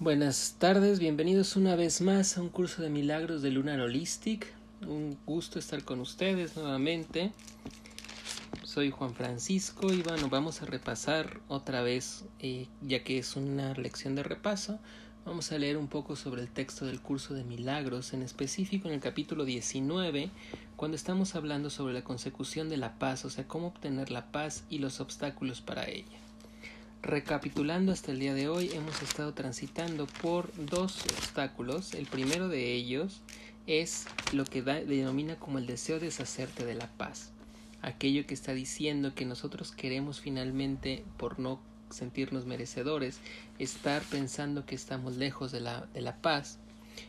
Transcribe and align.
Buenas 0.00 0.54
tardes, 0.60 1.00
bienvenidos 1.00 1.56
una 1.56 1.74
vez 1.74 2.00
más 2.02 2.38
a 2.38 2.40
un 2.40 2.50
curso 2.50 2.82
de 2.82 2.88
milagros 2.88 3.42
de 3.42 3.50
Lunar 3.50 3.80
Holistic. 3.80 4.46
Un 4.86 5.18
gusto 5.26 5.58
estar 5.58 5.82
con 5.82 5.98
ustedes 5.98 6.56
nuevamente. 6.56 7.32
Soy 8.62 8.92
Juan 8.92 9.12
Francisco 9.12 9.92
y 9.92 10.02
bueno, 10.02 10.28
vamos 10.28 10.62
a 10.62 10.66
repasar 10.66 11.40
otra 11.48 11.82
vez, 11.82 12.24
eh, 12.38 12.68
ya 12.80 13.02
que 13.02 13.18
es 13.18 13.34
una 13.34 13.74
lección 13.74 14.14
de 14.14 14.22
repaso, 14.22 14.78
vamos 15.24 15.50
a 15.50 15.58
leer 15.58 15.76
un 15.76 15.88
poco 15.88 16.14
sobre 16.14 16.42
el 16.42 16.48
texto 16.48 16.86
del 16.86 17.00
curso 17.00 17.34
de 17.34 17.42
milagros, 17.42 18.12
en 18.12 18.22
específico 18.22 18.86
en 18.86 18.94
el 18.94 19.00
capítulo 19.00 19.44
19, 19.44 20.30
cuando 20.76 20.96
estamos 20.96 21.34
hablando 21.34 21.70
sobre 21.70 21.92
la 21.92 22.04
consecución 22.04 22.68
de 22.68 22.76
la 22.76 23.00
paz, 23.00 23.24
o 23.24 23.30
sea, 23.30 23.48
cómo 23.48 23.66
obtener 23.66 24.12
la 24.12 24.30
paz 24.30 24.62
y 24.70 24.78
los 24.78 25.00
obstáculos 25.00 25.60
para 25.60 25.88
ella. 25.88 26.27
Recapitulando 27.02 27.92
hasta 27.92 28.10
el 28.10 28.18
día 28.18 28.34
de 28.34 28.48
hoy, 28.48 28.70
hemos 28.74 29.02
estado 29.02 29.32
transitando 29.32 30.06
por 30.20 30.52
dos 30.66 31.00
obstáculos. 31.04 31.94
El 31.94 32.06
primero 32.06 32.48
de 32.48 32.72
ellos 32.74 33.20
es 33.68 34.06
lo 34.32 34.44
que 34.44 34.62
denomina 34.62 35.36
como 35.36 35.58
el 35.58 35.66
deseo 35.66 36.00
de 36.00 36.06
deshacerte 36.06 36.64
de 36.64 36.74
la 36.74 36.88
paz. 36.88 37.30
Aquello 37.82 38.26
que 38.26 38.34
está 38.34 38.52
diciendo 38.52 39.14
que 39.14 39.24
nosotros 39.24 39.70
queremos 39.70 40.20
finalmente, 40.20 41.04
por 41.16 41.38
no 41.38 41.60
sentirnos 41.88 42.46
merecedores, 42.46 43.20
estar 43.60 44.02
pensando 44.02 44.66
que 44.66 44.74
estamos 44.74 45.16
lejos 45.16 45.52
de 45.52 45.60
la, 45.60 45.86
de 45.94 46.00
la 46.00 46.16
paz 46.16 46.58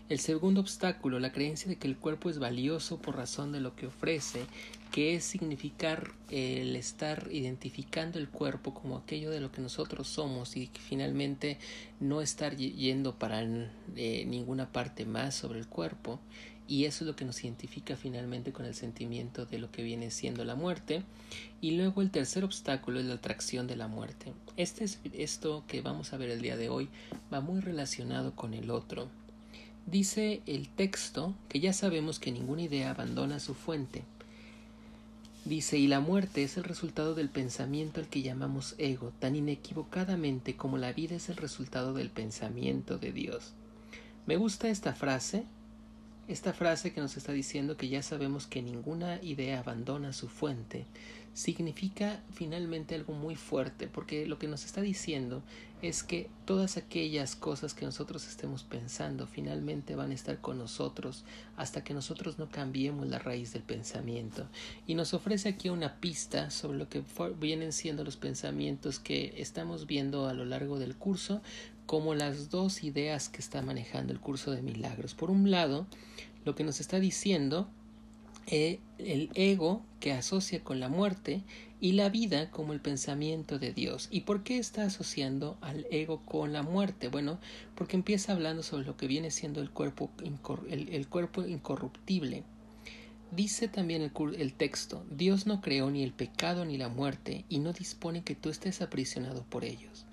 el 0.07 0.19
segundo 0.19 0.61
obstáculo, 0.61 1.19
la 1.19 1.31
creencia 1.31 1.67
de 1.67 1.77
que 1.77 1.87
el 1.87 1.97
cuerpo 1.97 2.29
es 2.29 2.39
valioso 2.39 3.01
por 3.01 3.15
razón 3.15 3.51
de 3.51 3.59
lo 3.59 3.75
que 3.75 3.87
ofrece, 3.87 4.45
que 4.91 5.15
es 5.15 5.23
significar 5.23 6.11
el 6.29 6.75
estar 6.75 7.27
identificando 7.31 8.19
el 8.19 8.29
cuerpo 8.29 8.73
como 8.73 8.97
aquello 8.97 9.31
de 9.31 9.39
lo 9.39 9.51
que 9.51 9.61
nosotros 9.61 10.07
somos 10.07 10.57
y 10.57 10.67
que 10.67 10.81
finalmente 10.81 11.57
no 11.99 12.21
estar 12.21 12.55
yendo 12.55 13.15
para 13.17 13.41
eh, 13.43 14.25
ninguna 14.25 14.71
parte 14.71 15.05
más 15.05 15.35
sobre 15.35 15.59
el 15.59 15.67
cuerpo 15.67 16.19
y 16.69 16.85
eso 16.85 17.03
es 17.03 17.07
lo 17.07 17.15
que 17.15 17.25
nos 17.25 17.43
identifica 17.43 17.97
finalmente 17.97 18.53
con 18.53 18.63
el 18.63 18.75
sentimiento 18.75 19.47
de 19.47 19.57
lo 19.57 19.71
que 19.71 19.81
viene 19.81 20.11
siendo 20.11 20.45
la 20.45 20.53
muerte. 20.53 21.01
Y 21.61 21.71
luego 21.71 22.03
el 22.03 22.11
tercer 22.11 22.43
obstáculo 22.43 22.99
es 22.99 23.07
la 23.07 23.15
atracción 23.15 23.65
de 23.65 23.75
la 23.75 23.87
muerte. 23.87 24.33
Este 24.55 24.83
es 24.83 24.99
esto 25.13 25.63
que 25.67 25.81
vamos 25.81 26.13
a 26.13 26.17
ver 26.17 26.29
el 26.29 26.41
día 26.41 26.57
de 26.57 26.69
hoy 26.69 26.89
va 27.33 27.41
muy 27.41 27.59
relacionado 27.59 28.35
con 28.35 28.53
el 28.53 28.69
otro. 28.69 29.07
Dice 29.87 30.43
el 30.45 30.69
texto 30.69 31.33
que 31.49 31.59
ya 31.59 31.73
sabemos 31.73 32.19
que 32.19 32.31
ninguna 32.31 32.61
idea 32.61 32.91
abandona 32.91 33.39
su 33.39 33.55
fuente. 33.55 34.03
Dice, 35.49 35.79
y 35.79 35.87
la 35.87 35.99
muerte 35.99 36.43
es 36.43 36.57
el 36.57 36.63
resultado 36.63 37.15
del 37.15 37.27
pensamiento 37.27 37.99
al 37.99 38.07
que 38.07 38.21
llamamos 38.21 38.75
ego, 38.77 39.11
tan 39.17 39.35
inequivocadamente 39.35 40.55
como 40.55 40.77
la 40.77 40.93
vida 40.93 41.15
es 41.15 41.27
el 41.27 41.37
resultado 41.37 41.95
del 41.95 42.11
pensamiento 42.11 42.99
de 42.99 43.11
Dios. 43.11 43.53
Me 44.27 44.37
gusta 44.37 44.69
esta 44.69 44.93
frase, 44.93 45.45
esta 46.29 46.53
frase 46.53 46.93
que 46.93 47.01
nos 47.01 47.17
está 47.17 47.31
diciendo 47.31 47.75
que 47.75 47.89
ya 47.89 48.03
sabemos 48.03 48.45
que 48.45 48.61
ninguna 48.61 49.19
idea 49.23 49.59
abandona 49.59 50.13
su 50.13 50.29
fuente, 50.29 50.85
significa 51.33 52.21
finalmente 52.31 52.93
algo 52.93 53.13
muy 53.13 53.35
fuerte, 53.35 53.87
porque 53.87 54.27
lo 54.27 54.37
que 54.37 54.47
nos 54.47 54.63
está 54.63 54.81
diciendo 54.81 55.41
es 55.81 56.03
que 56.03 56.29
todas 56.45 56.77
aquellas 56.77 57.35
cosas 57.35 57.73
que 57.73 57.85
nosotros 57.85 58.27
estemos 58.27 58.63
pensando 58.63 59.25
finalmente 59.25 59.95
van 59.95 60.11
a 60.11 60.13
estar 60.13 60.39
con 60.39 60.59
nosotros 60.59 61.23
hasta 61.57 61.83
que 61.83 61.95
nosotros 61.95 62.37
no 62.37 62.47
cambiemos 62.49 63.07
la 63.07 63.17
raíz 63.17 63.53
del 63.53 63.63
pensamiento. 63.63 64.47
Y 64.85 64.93
nos 64.93 65.15
ofrece 65.15 65.49
aquí 65.49 65.69
una 65.69 65.95
pista 65.99 66.51
sobre 66.51 66.77
lo 66.77 66.89
que 66.89 67.01
vienen 67.39 67.73
siendo 67.73 68.03
los 68.03 68.17
pensamientos 68.17 68.99
que 68.99 69.33
estamos 69.37 69.87
viendo 69.87 70.27
a 70.27 70.33
lo 70.33 70.45
largo 70.45 70.77
del 70.77 70.95
curso, 70.95 71.41
como 71.89 72.13
las 72.13 72.51
dos 72.51 72.83
ideas 72.83 73.29
que 73.29 73.39
está 73.39 73.63
manejando 73.63 74.13
el 74.13 74.19
curso 74.19 74.51
de 74.51 74.61
milagros. 74.61 75.15
Por 75.15 75.31
un 75.31 75.49
lado, 75.49 75.87
lo 76.45 76.53
que 76.53 76.63
nos 76.63 76.79
está 76.79 76.99
diciendo 76.99 77.67
eh, 78.45 78.79
el 78.99 79.31
ego 79.33 79.81
que 79.99 80.13
asocia 80.13 80.63
con 80.63 80.79
la 80.79 80.87
muerte 80.87 81.41
y 81.81 81.93
la 81.93 82.09
vida 82.09 82.51
como 82.51 82.73
el 82.73 82.79
pensamiento 82.79 83.57
de 83.57 83.73
Dios. 83.73 84.07
¿Y 84.11 84.21
por 84.21 84.43
qué 84.43 84.59
está 84.59 84.83
asociando 84.83 85.57
al 85.61 85.87
ego 85.89 86.23
con 86.25 86.53
la 86.53 86.61
muerte? 86.61 87.07
Bueno, 87.07 87.39
porque 87.73 87.95
empieza 87.95 88.33
hablando 88.33 88.61
sobre 88.61 88.85
lo 88.85 88.95
que 88.95 89.07
viene 89.07 89.31
siendo 89.31 89.59
el 89.59 89.71
cuerpo, 89.71 90.11
incorruptible. 91.47 92.43
Dice 93.31 93.67
también 93.67 94.03
el, 94.03 94.11
el, 94.35 94.53
texto, 94.53 95.03
Dios 95.09 95.47
no 95.47 95.59
creó 95.59 95.89
ni 95.89 96.03
el 96.03 96.13
pecado 96.13 96.65
ni 96.65 96.77
la 96.77 96.89
muerte, 96.89 97.45
y 97.49 97.57
no 97.57 97.73
dispone 97.73 98.23
que 98.23 98.35
tú 98.35 98.49
estés 98.49 98.83
aprisionado 98.83 99.43
por 99.49 99.65
ellos. 99.65 100.05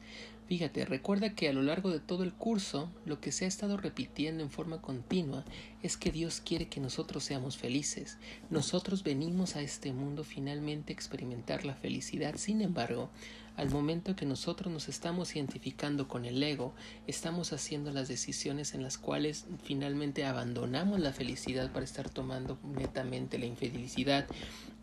Fíjate, 0.46 0.84
recuerda 0.84 1.34
que 1.34 1.48
a 1.48 1.52
lo 1.52 1.62
largo 1.62 1.90
de 1.90 1.98
todo 1.98 2.22
el 2.22 2.32
curso 2.32 2.88
lo 3.04 3.20
que 3.20 3.32
se 3.32 3.46
ha 3.46 3.48
estado 3.48 3.76
repitiendo 3.76 4.44
en 4.44 4.50
forma 4.50 4.80
continua 4.80 5.44
es 5.82 5.96
que 5.96 6.12
Dios 6.12 6.40
quiere 6.40 6.68
que 6.68 6.78
nosotros 6.78 7.24
seamos 7.24 7.56
felices. 7.56 8.16
Nosotros 8.48 9.02
venimos 9.02 9.56
a 9.56 9.62
este 9.62 9.92
mundo 9.92 10.22
finalmente 10.22 10.92
a 10.92 10.94
experimentar 10.94 11.64
la 11.64 11.74
felicidad. 11.74 12.36
Sin 12.36 12.62
embargo, 12.62 13.10
al 13.56 13.70
momento 13.70 14.14
que 14.14 14.26
nosotros 14.26 14.72
nos 14.72 14.88
estamos 14.88 15.34
identificando 15.34 16.08
con 16.08 16.24
el 16.24 16.42
ego, 16.42 16.74
estamos 17.06 17.52
haciendo 17.52 17.90
las 17.90 18.06
decisiones 18.08 18.74
en 18.74 18.82
las 18.82 18.98
cuales 18.98 19.46
finalmente 19.64 20.24
abandonamos 20.26 21.00
la 21.00 21.12
felicidad 21.12 21.72
para 21.72 21.84
estar 21.84 22.10
tomando 22.10 22.58
netamente 22.62 23.38
la 23.38 23.46
infelicidad. 23.46 24.26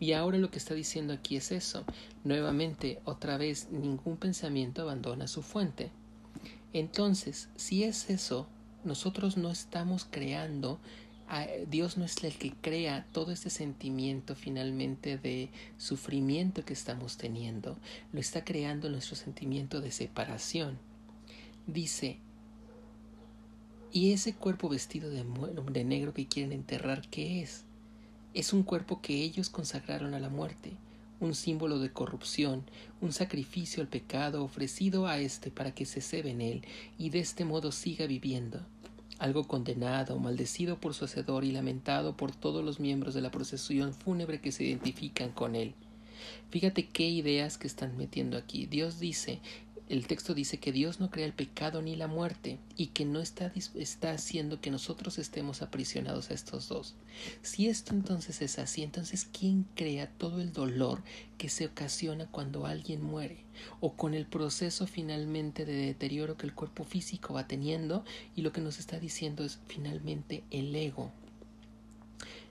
Y 0.00 0.12
ahora 0.12 0.38
lo 0.38 0.50
que 0.50 0.58
está 0.58 0.74
diciendo 0.74 1.12
aquí 1.12 1.36
es 1.36 1.52
eso. 1.52 1.84
Nuevamente, 2.24 3.00
otra 3.04 3.38
vez, 3.38 3.68
ningún 3.70 4.16
pensamiento 4.16 4.82
abandona 4.82 5.28
su 5.28 5.42
fuente. 5.42 5.90
Entonces, 6.72 7.48
si 7.54 7.84
es 7.84 8.10
eso, 8.10 8.48
nosotros 8.82 9.36
no 9.36 9.50
estamos 9.50 10.06
creando 10.10 10.80
Dios 11.68 11.96
no 11.96 12.04
es 12.04 12.22
el 12.22 12.36
que 12.36 12.52
crea 12.52 13.06
todo 13.12 13.32
este 13.32 13.50
sentimiento 13.50 14.36
finalmente 14.36 15.18
de 15.18 15.50
sufrimiento 15.78 16.64
que 16.64 16.74
estamos 16.74 17.16
teniendo, 17.16 17.76
lo 18.12 18.20
está 18.20 18.44
creando 18.44 18.88
nuestro 18.88 19.16
sentimiento 19.16 19.80
de 19.80 19.90
separación. 19.90 20.78
Dice, 21.66 22.18
¿y 23.92 24.12
ese 24.12 24.34
cuerpo 24.34 24.68
vestido 24.68 25.10
de, 25.10 25.84
negro 25.84 26.14
que 26.14 26.26
quieren 26.26 26.52
enterrar 26.52 27.08
qué 27.08 27.42
es? 27.42 27.64
Es 28.32 28.52
un 28.52 28.62
cuerpo 28.62 29.00
que 29.00 29.22
ellos 29.22 29.50
consagraron 29.50 30.14
a 30.14 30.20
la 30.20 30.28
muerte, 30.28 30.76
un 31.20 31.34
símbolo 31.34 31.78
de 31.78 31.92
corrupción, 31.92 32.64
un 33.00 33.12
sacrificio 33.12 33.82
al 33.82 33.88
pecado 33.88 34.44
ofrecido 34.44 35.06
a 35.06 35.18
éste 35.18 35.50
para 35.50 35.74
que 35.74 35.86
se 35.86 36.00
cebe 36.00 36.30
en 36.30 36.40
él 36.40 36.64
y 36.98 37.10
de 37.10 37.20
este 37.20 37.44
modo 37.44 37.72
siga 37.72 38.06
viviendo 38.06 38.66
algo 39.18 39.46
condenado, 39.46 40.18
maldecido 40.18 40.78
por 40.78 40.94
su 40.94 41.04
hacedor 41.04 41.44
y 41.44 41.52
lamentado 41.52 42.16
por 42.16 42.34
todos 42.34 42.64
los 42.64 42.80
miembros 42.80 43.14
de 43.14 43.20
la 43.20 43.30
procesión 43.30 43.94
fúnebre 43.94 44.40
que 44.40 44.52
se 44.52 44.64
identifican 44.64 45.30
con 45.30 45.54
él. 45.54 45.74
Fíjate 46.50 46.86
qué 46.86 47.08
ideas 47.08 47.58
que 47.58 47.66
están 47.66 47.96
metiendo 47.96 48.36
aquí. 48.36 48.66
Dios 48.66 48.98
dice 49.00 49.40
el 49.94 50.08
texto 50.08 50.34
dice 50.34 50.58
que 50.58 50.72
Dios 50.72 50.98
no 50.98 51.08
crea 51.08 51.24
el 51.24 51.32
pecado 51.32 51.80
ni 51.80 51.94
la 51.94 52.08
muerte 52.08 52.58
y 52.76 52.88
que 52.88 53.04
no 53.04 53.20
está, 53.20 53.52
está 53.76 54.10
haciendo 54.10 54.60
que 54.60 54.72
nosotros 54.72 55.20
estemos 55.20 55.62
aprisionados 55.62 56.30
a 56.30 56.34
estos 56.34 56.68
dos. 56.68 56.96
Si 57.42 57.68
esto 57.68 57.94
entonces 57.94 58.42
es 58.42 58.58
así, 58.58 58.82
entonces 58.82 59.24
¿quién 59.24 59.66
crea 59.76 60.10
todo 60.18 60.40
el 60.40 60.52
dolor 60.52 61.00
que 61.38 61.48
se 61.48 61.66
ocasiona 61.66 62.26
cuando 62.26 62.66
alguien 62.66 63.04
muere? 63.04 63.44
O 63.78 63.92
con 63.92 64.14
el 64.14 64.26
proceso 64.26 64.88
finalmente 64.88 65.64
de 65.64 65.74
deterioro 65.74 66.36
que 66.36 66.46
el 66.46 66.54
cuerpo 66.54 66.82
físico 66.82 67.34
va 67.34 67.46
teniendo 67.46 68.04
y 68.34 68.42
lo 68.42 68.50
que 68.50 68.60
nos 68.60 68.80
está 68.80 68.98
diciendo 68.98 69.44
es 69.44 69.60
finalmente 69.68 70.42
el 70.50 70.74
ego. 70.74 71.12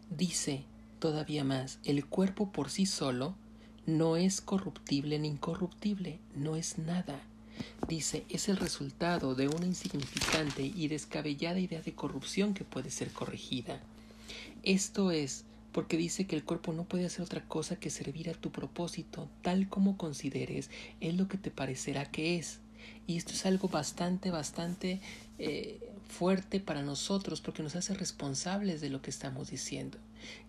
Dice 0.10 0.64
todavía 1.00 1.44
más, 1.44 1.80
el 1.84 2.06
cuerpo 2.06 2.54
por 2.54 2.70
sí 2.70 2.86
solo 2.86 3.36
no 3.86 4.16
es 4.16 4.40
corruptible 4.40 5.20
ni 5.20 5.28
incorruptible, 5.28 6.20
no 6.38 6.56
es 6.56 6.78
nada. 6.78 7.20
Dice, 7.88 8.26
es 8.30 8.50
el 8.50 8.58
resultado 8.58 9.36
de 9.36 9.48
una 9.48 9.66
insignificante 9.66 10.64
y 10.64 10.88
descabellada 10.88 11.60
idea 11.60 11.82
de 11.82 11.94
corrupción 11.94 12.54
que 12.54 12.64
puede 12.64 12.90
ser 12.90 13.12
corregida. 13.12 13.82
Esto 14.64 15.12
es 15.12 15.46
porque 15.74 15.98
dice 15.98 16.26
que 16.26 16.36
el 16.36 16.44
cuerpo 16.44 16.72
no 16.72 16.86
puede 16.86 17.06
hacer 17.06 17.24
otra 17.24 17.44
cosa 17.48 17.76
que 17.76 17.90
servir 17.90 18.30
a 18.30 18.34
tu 18.34 18.52
propósito, 18.52 19.28
tal 19.42 19.68
como 19.68 19.98
consideres, 19.98 20.70
es 21.02 21.16
lo 21.16 21.28
que 21.28 21.38
te 21.38 21.52
parecerá 21.52 22.10
que 22.10 22.38
es. 22.38 22.60
Y 23.08 23.18
esto 23.18 23.34
es 23.34 23.46
algo 23.46 23.68
bastante, 23.68 24.30
bastante 24.30 25.02
eh, 25.40 25.80
fuerte 26.14 26.62
para 26.62 26.82
nosotros 26.82 27.42
porque 27.42 27.64
nos 27.64 27.76
hace 27.76 27.94
responsables 27.94 28.80
de 28.80 28.90
lo 28.90 29.02
que 29.02 29.10
estamos 29.10 29.50
diciendo. 29.50 29.98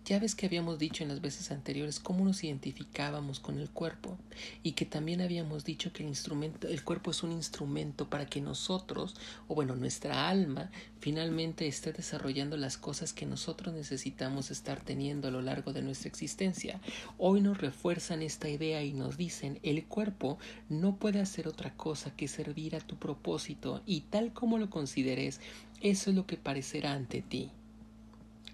Ya 0.05 0.19
ves 0.19 0.35
que 0.35 0.45
habíamos 0.45 0.79
dicho 0.79 1.03
en 1.03 1.09
las 1.09 1.19
veces 1.19 1.51
anteriores 1.51 1.99
cómo 1.99 2.23
nos 2.23 2.45
identificábamos 2.45 3.41
con 3.41 3.59
el 3.59 3.69
cuerpo 3.69 4.17
y 4.63 4.71
que 4.71 4.85
también 4.85 5.19
habíamos 5.19 5.65
dicho 5.65 5.91
que 5.91 6.03
el 6.03 6.09
instrumento, 6.09 6.69
el 6.69 6.81
cuerpo 6.81 7.11
es 7.11 7.23
un 7.23 7.33
instrumento 7.33 8.09
para 8.09 8.25
que 8.25 8.39
nosotros, 8.39 9.15
o 9.49 9.55
bueno, 9.55 9.75
nuestra 9.75 10.29
alma, 10.29 10.71
finalmente 11.01 11.67
esté 11.67 11.91
desarrollando 11.91 12.55
las 12.55 12.77
cosas 12.77 13.11
que 13.11 13.25
nosotros 13.25 13.73
necesitamos 13.75 14.51
estar 14.51 14.79
teniendo 14.79 15.27
a 15.27 15.31
lo 15.31 15.41
largo 15.41 15.73
de 15.73 15.81
nuestra 15.81 16.07
existencia. 16.07 16.79
Hoy 17.17 17.41
nos 17.41 17.57
refuerzan 17.57 18.21
esta 18.21 18.47
idea 18.47 18.81
y 18.81 18.93
nos 18.93 19.17
dicen 19.17 19.59
el 19.61 19.83
cuerpo 19.85 20.37
no 20.69 20.95
puede 20.95 21.19
hacer 21.19 21.49
otra 21.49 21.73
cosa 21.75 22.15
que 22.15 22.29
ser 22.29 22.45
servir 22.45 22.75
a 22.75 22.79
tu 22.79 22.95
propósito 22.97 23.81
y 23.85 24.01
tal 24.01 24.31
como 24.31 24.59
lo 24.59 24.69
consideres, 24.69 25.41
eso 25.85 26.09
es 26.09 26.15
lo 26.15 26.25
que 26.25 26.35
parecerá 26.35 26.93
ante 26.93 27.21
ti. 27.21 27.51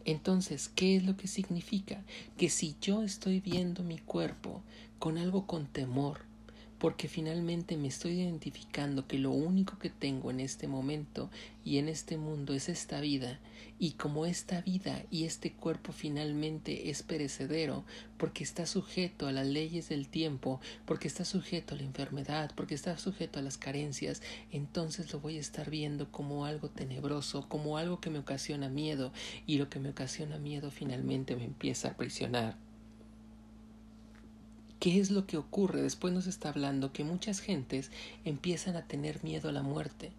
Entonces, 0.04 0.68
¿qué 0.68 0.98
es 0.98 1.06
lo 1.06 1.16
que 1.16 1.28
significa? 1.28 2.04
Que 2.38 2.50
si 2.50 2.76
yo 2.82 3.04
estoy 3.04 3.40
viendo 3.40 3.84
mi 3.84 4.00
cuerpo 4.00 4.62
con 5.00 5.18
algo 5.18 5.48
con 5.48 5.66
temor, 5.66 6.20
porque 6.82 7.08
finalmente 7.08 7.78
me 7.78 7.90
estoy 7.90 8.22
identificando 8.22 9.08
que 9.08 9.20
lo 9.20 9.30
único 9.30 9.78
que 9.78 9.92
tengo 9.92 10.32
en 10.32 10.40
este 10.40 10.68
momento 10.68 11.30
y 11.64 11.78
en 11.78 11.88
este 11.88 12.18
mundo 12.18 12.56
es 12.56 12.70
esta 12.70 13.00
vida, 13.02 13.40
y 13.78 13.92
como 13.92 14.26
esta 14.26 14.62
vida 14.62 15.04
y 15.12 15.26
este 15.26 15.54
cuerpo 15.54 15.92
finalmente 15.92 16.90
es 16.90 17.04
perecedero, 17.04 17.86
porque 18.18 18.44
está 18.44 18.66
sujeto 18.66 19.28
a 19.28 19.32
las 19.32 19.46
leyes 19.46 19.90
del 19.90 20.08
tiempo, 20.08 20.60
porque 20.88 21.08
está 21.08 21.24
sujeto 21.24 21.76
a 21.76 21.78
la 21.78 21.84
enfermedad, 21.84 22.52
porque 22.56 22.74
está 22.74 22.98
sujeto 22.98 23.38
a 23.38 23.44
las 23.44 23.60
carencias, 23.60 24.24
entonces 24.52 25.14
lo 25.14 25.20
voy 25.20 25.38
a 25.38 25.42
estar 25.42 25.70
viendo 25.70 26.12
como 26.12 26.46
algo 26.46 26.72
tenebroso, 26.72 27.48
como 27.48 27.78
algo 27.78 28.02
que 28.02 28.10
me 28.10 28.18
ocasiona 28.18 28.70
miedo, 28.70 29.14
y 29.46 29.60
lo 29.60 29.70
que 29.70 29.80
me 29.80 29.90
ocasiona 29.90 30.40
miedo 30.40 30.72
finalmente 30.72 31.36
me 31.36 31.44
empieza 31.44 31.90
a 31.90 31.92
aprisionar. 31.92 32.71
¿Qué 34.82 35.00
es 35.00 35.12
lo 35.12 35.28
que 35.28 35.38
ocurre? 35.38 35.84
Después 35.84 36.12
nos 36.12 36.26
está 36.26 36.50
hablando 36.50 36.92
que 36.92 37.04
muchas 37.04 37.40
gentes 37.40 37.92
empiezan 38.26 38.76
a 38.76 38.88
tener 38.88 39.24
miedo 39.24 39.48
a 39.48 39.52
la 39.52 39.62
muerte, 39.62 40.12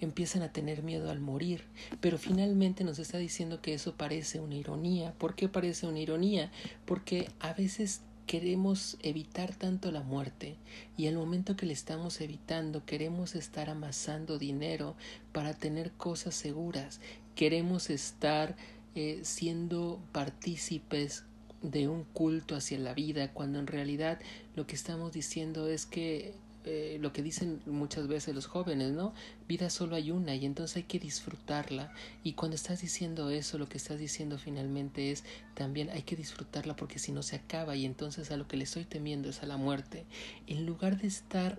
empiezan 0.00 0.42
a 0.42 0.52
tener 0.52 0.82
miedo 0.82 1.12
al 1.12 1.20
morir, 1.20 1.62
pero 2.00 2.18
finalmente 2.18 2.82
nos 2.82 2.98
está 2.98 3.18
diciendo 3.18 3.62
que 3.62 3.72
eso 3.72 3.94
parece 3.94 4.40
una 4.40 4.56
ironía. 4.56 5.12
¿Por 5.12 5.36
qué 5.36 5.48
parece 5.48 5.86
una 5.86 6.00
ironía? 6.00 6.50
Porque 6.86 7.30
a 7.38 7.52
veces 7.52 8.00
queremos 8.26 8.96
evitar 9.04 9.54
tanto 9.54 9.92
la 9.92 10.02
muerte 10.02 10.56
y 10.96 11.06
al 11.06 11.14
momento 11.14 11.54
que 11.54 11.66
le 11.66 11.72
estamos 11.72 12.20
evitando 12.20 12.84
queremos 12.84 13.36
estar 13.36 13.70
amasando 13.70 14.40
dinero 14.40 14.96
para 15.30 15.54
tener 15.54 15.92
cosas 15.92 16.34
seguras, 16.34 16.98
queremos 17.36 17.90
estar 17.90 18.56
eh, 18.96 19.20
siendo 19.22 20.00
partícipes 20.10 21.22
de 21.62 21.88
un 21.88 22.04
culto 22.04 22.56
hacia 22.56 22.78
la 22.78 22.94
vida, 22.94 23.32
cuando 23.32 23.58
en 23.58 23.66
realidad 23.66 24.18
lo 24.56 24.66
que 24.66 24.74
estamos 24.74 25.12
diciendo 25.12 25.68
es 25.68 25.86
que 25.86 26.34
eh, 26.66 26.98
lo 27.00 27.10
que 27.14 27.22
dicen 27.22 27.62
muchas 27.64 28.06
veces 28.06 28.34
los 28.34 28.46
jóvenes, 28.46 28.92
¿no? 28.92 29.14
Vida 29.48 29.70
solo 29.70 29.96
hay 29.96 30.10
una 30.10 30.34
y 30.34 30.44
entonces 30.44 30.76
hay 30.76 30.82
que 30.82 30.98
disfrutarla. 30.98 31.92
Y 32.22 32.34
cuando 32.34 32.54
estás 32.54 32.82
diciendo 32.82 33.30
eso, 33.30 33.56
lo 33.56 33.68
que 33.68 33.78
estás 33.78 33.98
diciendo 33.98 34.36
finalmente 34.38 35.10
es 35.10 35.24
también 35.54 35.88
hay 35.88 36.02
que 36.02 36.16
disfrutarla 36.16 36.76
porque 36.76 36.98
si 36.98 37.12
no 37.12 37.22
se 37.22 37.36
acaba 37.36 37.76
y 37.76 37.86
entonces 37.86 38.30
a 38.30 38.36
lo 38.36 38.46
que 38.46 38.58
le 38.58 38.64
estoy 38.64 38.84
temiendo 38.84 39.30
es 39.30 39.42
a 39.42 39.46
la 39.46 39.56
muerte. 39.56 40.04
En 40.46 40.66
lugar 40.66 41.00
de 41.00 41.08
estar 41.08 41.58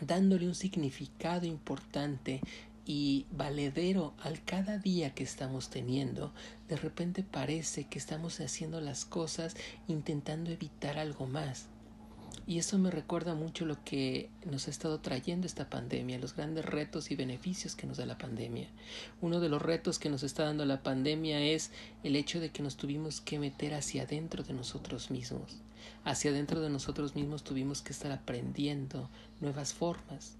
dándole 0.00 0.46
un 0.46 0.54
significado 0.54 1.46
importante 1.46 2.40
y 2.88 3.26
valedero 3.30 4.14
al 4.22 4.42
cada 4.42 4.78
día 4.78 5.14
que 5.14 5.22
estamos 5.22 5.68
teniendo, 5.68 6.32
de 6.68 6.76
repente 6.76 7.22
parece 7.22 7.84
que 7.84 7.98
estamos 7.98 8.40
haciendo 8.40 8.80
las 8.80 9.04
cosas 9.04 9.56
intentando 9.88 10.50
evitar 10.50 10.98
algo 10.98 11.26
más. 11.26 11.66
Y 12.46 12.56
eso 12.58 12.78
me 12.78 12.90
recuerda 12.90 13.34
mucho 13.34 13.66
lo 13.66 13.76
que 13.84 14.30
nos 14.50 14.68
ha 14.68 14.70
estado 14.70 15.00
trayendo 15.00 15.46
esta 15.46 15.68
pandemia, 15.68 16.18
los 16.18 16.34
grandes 16.34 16.64
retos 16.64 17.10
y 17.10 17.14
beneficios 17.14 17.76
que 17.76 17.86
nos 17.86 17.98
da 17.98 18.06
la 18.06 18.16
pandemia. 18.16 18.68
Uno 19.20 19.38
de 19.38 19.50
los 19.50 19.60
retos 19.60 19.98
que 19.98 20.08
nos 20.08 20.22
está 20.22 20.44
dando 20.44 20.64
la 20.64 20.82
pandemia 20.82 21.42
es 21.42 21.72
el 22.04 22.16
hecho 22.16 22.40
de 22.40 22.52
que 22.52 22.62
nos 22.62 22.78
tuvimos 22.78 23.20
que 23.20 23.38
meter 23.38 23.74
hacia 23.74 24.04
adentro 24.04 24.44
de 24.44 24.54
nosotros 24.54 25.10
mismos. 25.10 25.58
Hacia 26.04 26.30
adentro 26.30 26.62
de 26.62 26.70
nosotros 26.70 27.14
mismos 27.16 27.44
tuvimos 27.44 27.82
que 27.82 27.92
estar 27.92 28.12
aprendiendo 28.12 29.10
nuevas 29.42 29.74
formas, 29.74 30.37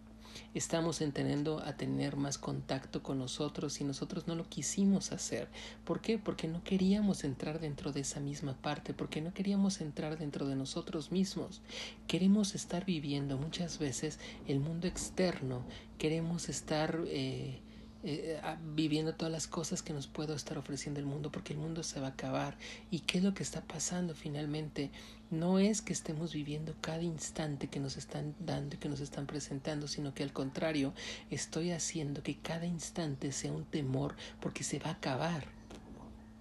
estamos 0.54 1.00
entendiendo 1.00 1.60
a 1.60 1.76
tener 1.76 2.16
más 2.16 2.38
contacto 2.38 3.02
con 3.02 3.18
nosotros 3.18 3.80
y 3.80 3.84
nosotros 3.84 4.26
no 4.26 4.34
lo 4.34 4.48
quisimos 4.48 5.12
hacer. 5.12 5.48
¿Por 5.84 6.00
qué? 6.00 6.18
Porque 6.18 6.48
no 6.48 6.62
queríamos 6.64 7.24
entrar 7.24 7.60
dentro 7.60 7.92
de 7.92 8.00
esa 8.00 8.20
misma 8.20 8.54
parte, 8.54 8.94
porque 8.94 9.20
no 9.20 9.32
queríamos 9.34 9.80
entrar 9.80 10.18
dentro 10.18 10.46
de 10.46 10.56
nosotros 10.56 11.12
mismos. 11.12 11.62
Queremos 12.06 12.54
estar 12.54 12.84
viviendo 12.84 13.36
muchas 13.38 13.78
veces 13.78 14.18
el 14.46 14.60
mundo 14.60 14.86
externo, 14.86 15.62
queremos 15.98 16.48
estar 16.48 16.98
eh, 17.06 17.60
eh, 18.04 18.40
viviendo 18.74 19.14
todas 19.14 19.32
las 19.32 19.48
cosas 19.48 19.82
que 19.82 19.92
nos 19.92 20.06
puedo 20.06 20.34
estar 20.34 20.56
ofreciendo 20.56 21.00
el 21.00 21.06
mundo 21.06 21.32
porque 21.32 21.52
el 21.52 21.58
mundo 21.58 21.82
se 21.82 21.98
va 22.00 22.08
a 22.08 22.10
acabar. 22.10 22.56
Y 22.90 23.00
qué 23.00 23.18
es 23.18 23.24
lo 23.24 23.34
que 23.34 23.42
está 23.42 23.60
pasando 23.62 24.14
finalmente 24.14 24.90
no 25.30 25.58
es 25.58 25.82
que 25.82 25.92
estemos 25.92 26.32
viviendo 26.32 26.74
cada 26.80 27.02
instante 27.02 27.66
que 27.68 27.80
nos 27.80 27.96
están 27.96 28.34
dando 28.38 28.76
y 28.76 28.78
que 28.78 28.88
nos 28.88 29.00
están 29.00 29.26
presentando 29.26 29.88
sino 29.88 30.14
que 30.14 30.22
al 30.22 30.32
contrario 30.32 30.94
estoy 31.30 31.72
haciendo 31.72 32.22
que 32.22 32.38
cada 32.38 32.66
instante 32.66 33.32
sea 33.32 33.52
un 33.52 33.64
temor 33.64 34.14
porque 34.40 34.64
se 34.64 34.78
va 34.78 34.90
a 34.90 34.94
acabar. 34.94 35.44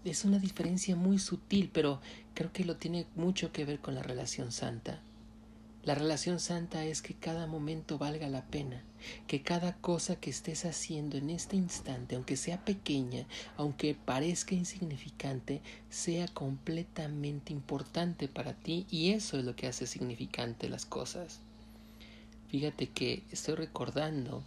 Es 0.05 0.25
una 0.25 0.39
diferencia 0.39 0.95
muy 0.95 1.17
sutil 1.19 1.71
pero 1.73 2.01
creo 2.33 2.53
que 2.53 2.65
lo 2.65 2.77
tiene 2.77 3.07
mucho 3.15 3.51
que 3.51 3.65
ver 3.65 3.79
con 3.79 3.95
la 3.95 4.03
relación 4.03 4.51
santa 4.51 5.01
la 5.87 5.95
relación 5.95 6.41
santa 6.41 6.83
es 6.83 7.01
que 7.01 7.13
cada 7.13 7.47
momento 7.47 7.97
valga 7.97 8.27
la 8.27 8.43
pena, 8.43 8.83
que 9.25 9.41
cada 9.41 9.77
cosa 9.77 10.17
que 10.17 10.29
estés 10.29 10.65
haciendo 10.65 11.15
en 11.15 11.29
este 11.29 11.55
instante, 11.55 12.17
aunque 12.17 12.35
sea 12.35 12.65
pequeña, 12.65 13.25
aunque 13.55 13.95
parezca 13.95 14.53
insignificante, 14.53 15.61
sea 15.89 16.27
completamente 16.27 17.53
importante 17.53 18.27
para 18.27 18.51
ti 18.51 18.85
y 18.91 19.11
eso 19.11 19.39
es 19.39 19.45
lo 19.45 19.55
que 19.55 19.67
hace 19.67 19.87
significante 19.87 20.67
las 20.67 20.85
cosas. 20.85 21.39
Fíjate 22.49 22.89
que 22.89 23.23
estoy 23.31 23.55
recordando 23.55 24.43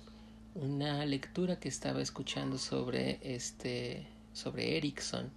una 0.54 1.06
lectura 1.06 1.58
que 1.58 1.70
estaba 1.70 2.02
escuchando 2.02 2.58
sobre 2.58 3.18
este 3.22 4.06
sobre 4.32 4.76
Erickson 4.76 5.30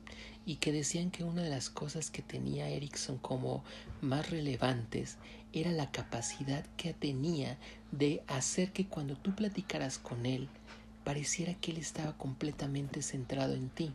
y 0.46 0.56
que 0.58 0.72
decían 0.72 1.12
que 1.12 1.24
una 1.24 1.44
de 1.44 1.50
las 1.50 1.70
cosas 1.70 2.12
que 2.12 2.22
tenía 2.22 2.70
Erickson 2.70 3.18
como 3.18 3.64
más 4.02 4.30
relevantes 4.30 5.18
era 5.54 5.72
la 5.72 5.92
capacidad 5.92 6.66
que 6.78 6.94
tenía 6.94 7.58
de 7.92 8.24
hacer 8.28 8.72
que 8.72 8.88
cuando 8.88 9.16
tú 9.16 9.36
platicaras 9.36 9.98
con 10.00 10.26
él 10.26 10.50
pareciera 11.04 11.54
que 11.54 11.72
él 11.72 11.78
estaba 11.78 12.18
completamente 12.18 13.02
centrado 13.02 13.54
en 13.54 13.70
ti. 13.70 13.92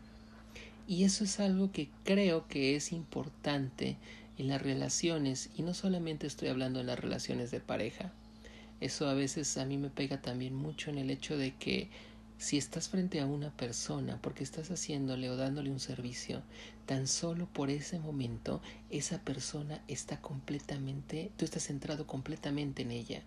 Y 0.86 1.04
eso 1.04 1.24
es 1.24 1.40
algo 1.40 1.70
que 1.70 1.90
creo 2.04 2.46
que 2.48 2.76
es 2.76 2.92
importante 2.92 3.96
en 4.38 4.48
las 4.48 4.62
relaciones 4.62 5.50
y 5.56 5.62
no 5.62 5.74
solamente 5.74 6.26
estoy 6.26 6.48
hablando 6.48 6.80
en 6.80 6.86
las 6.86 6.98
relaciones 6.98 7.50
de 7.50 7.60
pareja. 7.60 8.12
Eso 8.80 9.08
a 9.08 9.14
veces 9.14 9.58
a 9.58 9.64
mí 9.64 9.76
me 9.76 9.90
pega 9.90 10.22
también 10.22 10.54
mucho 10.54 10.90
en 10.90 10.98
el 10.98 11.10
hecho 11.10 11.36
de 11.36 11.54
que 11.56 11.88
si 12.38 12.56
estás 12.56 12.88
frente 12.88 13.20
a 13.20 13.26
una 13.26 13.50
persona 13.50 14.18
porque 14.22 14.44
estás 14.44 14.70
haciéndole 14.70 15.28
o 15.28 15.36
dándole 15.36 15.70
un 15.70 15.80
servicio, 15.80 16.42
tan 16.86 17.06
solo 17.06 17.46
por 17.46 17.68
ese 17.68 17.98
momento 17.98 18.62
esa 18.90 19.20
persona 19.20 19.82
está 19.88 20.20
completamente, 20.20 21.32
tú 21.36 21.44
estás 21.44 21.64
centrado 21.64 22.06
completamente 22.06 22.82
en 22.82 22.92
ella. 22.92 23.22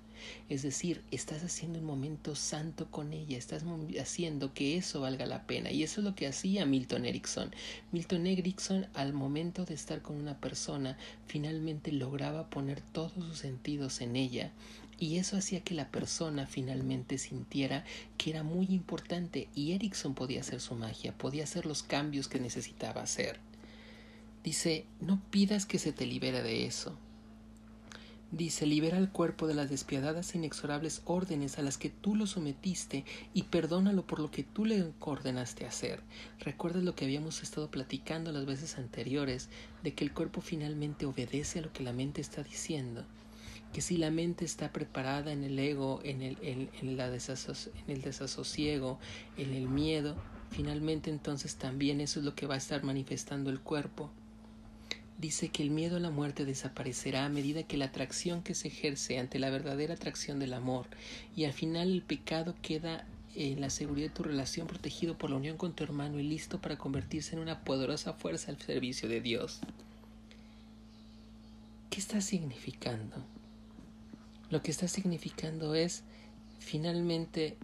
Es 0.49 0.61
decir, 0.61 1.03
estás 1.11 1.43
haciendo 1.43 1.79
un 1.79 1.85
momento 1.85 2.35
santo 2.35 2.89
con 2.89 3.11
ella, 3.11 3.37
estás 3.37 3.63
haciendo 3.99 4.53
que 4.53 4.77
eso 4.77 5.01
valga 5.01 5.25
la 5.25 5.45
pena. 5.45 5.71
Y 5.71 5.83
eso 5.83 6.01
es 6.01 6.05
lo 6.05 6.15
que 6.15 6.27
hacía 6.27 6.65
Milton 6.65 7.05
Erickson. 7.05 7.51
Milton 7.91 8.27
Erickson 8.27 8.87
al 8.93 9.13
momento 9.13 9.65
de 9.65 9.73
estar 9.73 10.01
con 10.01 10.15
una 10.15 10.39
persona 10.39 10.97
finalmente 11.27 11.91
lograba 11.91 12.49
poner 12.49 12.81
todos 12.81 13.13
sus 13.13 13.37
sentidos 13.37 14.01
en 14.01 14.15
ella 14.15 14.51
y 15.01 15.17
eso 15.17 15.35
hacía 15.35 15.61
que 15.61 15.73
la 15.73 15.89
persona 15.89 16.45
finalmente 16.45 17.17
sintiera 17.17 17.83
que 18.19 18.29
era 18.29 18.43
muy 18.43 18.67
importante 18.67 19.49
y 19.55 19.71
Erickson 19.71 20.13
podía 20.13 20.41
hacer 20.41 20.61
su 20.61 20.75
magia, 20.75 21.17
podía 21.17 21.43
hacer 21.43 21.65
los 21.65 21.81
cambios 21.81 22.27
que 22.27 22.39
necesitaba 22.39 23.01
hacer. 23.01 23.39
Dice, 24.43 24.85
no 24.99 25.19
pidas 25.31 25.65
que 25.65 25.79
se 25.79 25.91
te 25.91 26.05
libere 26.05 26.43
de 26.43 26.67
eso. 26.67 26.95
Dice, 28.29 28.67
libera 28.67 28.97
al 28.97 29.11
cuerpo 29.11 29.47
de 29.47 29.55
las 29.55 29.71
despiadadas 29.71 30.35
e 30.35 30.37
inexorables 30.37 31.01
órdenes 31.05 31.57
a 31.57 31.63
las 31.63 31.79
que 31.79 31.89
tú 31.89 32.15
lo 32.15 32.27
sometiste 32.27 33.03
y 33.33 33.43
perdónalo 33.43 34.05
por 34.05 34.19
lo 34.19 34.29
que 34.29 34.43
tú 34.43 34.65
le 34.65 34.93
ordenaste 34.99 35.65
hacer. 35.65 36.03
Recuerdas 36.39 36.83
lo 36.83 36.93
que 36.93 37.05
habíamos 37.05 37.41
estado 37.41 37.71
platicando 37.71 38.31
las 38.31 38.45
veces 38.45 38.77
anteriores, 38.77 39.49
de 39.81 39.95
que 39.95 40.03
el 40.03 40.13
cuerpo 40.13 40.41
finalmente 40.41 41.07
obedece 41.07 41.57
a 41.57 41.63
lo 41.63 41.73
que 41.73 41.81
la 41.81 41.91
mente 41.91 42.21
está 42.21 42.43
diciendo 42.43 43.03
que 43.73 43.81
si 43.81 43.97
la 43.97 44.11
mente 44.11 44.45
está 44.45 44.71
preparada 44.71 45.31
en 45.31 45.43
el 45.43 45.57
ego, 45.57 46.01
en 46.03 46.21
el, 46.21 46.37
en, 46.41 46.97
la 46.97 47.07
en 47.07 47.15
el 47.87 48.01
desasosiego, 48.01 48.99
en 49.37 49.53
el 49.53 49.69
miedo, 49.69 50.15
finalmente 50.49 51.09
entonces 51.09 51.55
también 51.55 52.01
eso 52.01 52.19
es 52.19 52.25
lo 52.25 52.35
que 52.35 52.47
va 52.47 52.55
a 52.55 52.57
estar 52.57 52.83
manifestando 52.83 53.49
el 53.49 53.61
cuerpo. 53.61 54.11
Dice 55.19 55.49
que 55.49 55.61
el 55.61 55.69
miedo 55.69 55.97
a 55.97 55.99
la 55.99 56.09
muerte 56.09 56.45
desaparecerá 56.45 57.25
a 57.25 57.29
medida 57.29 57.63
que 57.63 57.77
la 57.77 57.85
atracción 57.85 58.41
que 58.41 58.55
se 58.55 58.69
ejerce 58.69 59.19
ante 59.19 59.39
la 59.39 59.51
verdadera 59.51 59.93
atracción 59.93 60.39
del 60.39 60.53
amor 60.53 60.87
y 61.35 61.45
al 61.45 61.53
final 61.53 61.91
el 61.91 62.01
pecado 62.01 62.55
queda 62.61 63.05
en 63.35 63.61
la 63.61 63.69
seguridad 63.69 64.07
de 64.09 64.15
tu 64.15 64.23
relación 64.23 64.67
protegido 64.67 65.17
por 65.17 65.29
la 65.29 65.37
unión 65.37 65.57
con 65.57 65.73
tu 65.73 65.83
hermano 65.83 66.19
y 66.19 66.23
listo 66.23 66.59
para 66.59 66.77
convertirse 66.77 67.35
en 67.35 67.41
una 67.41 67.63
poderosa 67.63 68.13
fuerza 68.13 68.51
al 68.51 68.59
servicio 68.59 69.07
de 69.07 69.21
Dios. 69.21 69.61
¿Qué 71.89 71.99
está 71.99 72.19
significando? 72.19 73.23
Lo 74.51 74.61
que 74.61 74.71
está 74.71 74.89
significando 74.89 75.75
es 75.75 76.03
finalmente, 76.59 77.55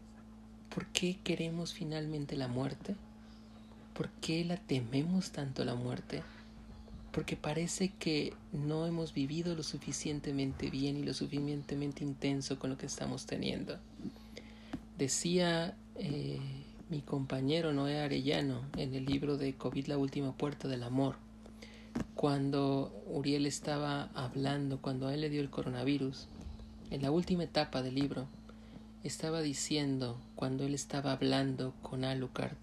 ¿por 0.74 0.86
qué 0.88 1.18
queremos 1.22 1.74
finalmente 1.74 2.38
la 2.38 2.48
muerte? 2.48 2.96
¿Por 3.94 4.10
qué 4.22 4.46
la 4.46 4.56
tememos 4.56 5.32
tanto 5.32 5.66
la 5.66 5.76
muerte? 5.76 6.24
Porque 7.12 7.36
parece 7.36 7.90
que 8.00 8.34
no 8.54 8.86
hemos 8.86 9.14
vivido 9.14 9.54
lo 9.54 9.64
suficientemente 9.64 10.70
bien 10.70 10.96
y 10.96 11.04
lo 11.04 11.14
suficientemente 11.14 12.06
intenso 12.06 12.58
con 12.58 12.70
lo 12.70 12.78
que 12.78 12.86
estamos 12.86 13.26
teniendo. 13.26 13.78
Decía 14.98 15.76
eh, 15.96 16.40
mi 16.90 17.02
compañero 17.02 17.74
Noé 17.74 18.00
Arellano 18.00 18.62
en 18.78 18.96
el 18.96 19.06
libro 19.06 19.36
de 19.36 19.56
COVID 19.56 19.88
La 19.88 19.98
Última 19.98 20.32
Puerta 20.38 20.70
del 20.70 20.84
Amor, 20.84 21.18
cuando 22.16 22.94
Uriel 23.08 23.46
estaba 23.46 24.04
hablando, 24.14 24.80
cuando 24.82 25.08
a 25.08 25.14
él 25.14 25.20
le 25.20 25.30
dio 25.30 25.42
el 25.42 25.50
coronavirus, 25.50 26.30
en 26.90 27.02
la 27.02 27.12
última 27.12 27.44
etapa 27.44 27.82
del 27.82 27.96
libro, 27.96 28.28
estaba 29.04 29.42
diciendo, 29.42 30.20
cuando 30.36 30.66
él 30.66 30.74
estaba 30.74 31.12
hablando 31.12 31.74
con 31.82 32.04
Alucard, 32.04 32.56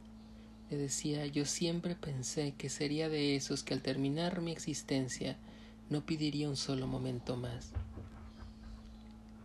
le 0.70 0.76
decía, 0.76 1.26
yo 1.26 1.44
siempre 1.44 1.94
pensé 1.94 2.54
que 2.56 2.68
sería 2.68 3.08
de 3.08 3.36
esos 3.36 3.62
que 3.62 3.74
al 3.74 3.82
terminar 3.82 4.40
mi 4.40 4.50
existencia 4.50 5.36
no 5.90 6.04
pediría 6.04 6.48
un 6.48 6.56
solo 6.56 6.86
momento 6.86 7.36
más. 7.36 7.70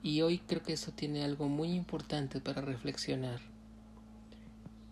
Y 0.02 0.22
hoy 0.22 0.40
creo 0.40 0.64
que 0.64 0.74
eso 0.74 0.92
tiene 0.92 1.24
algo 1.24 1.50
muy 1.50 1.74
importante 1.74 2.40
para 2.40 2.62
reflexionar. 2.62 3.42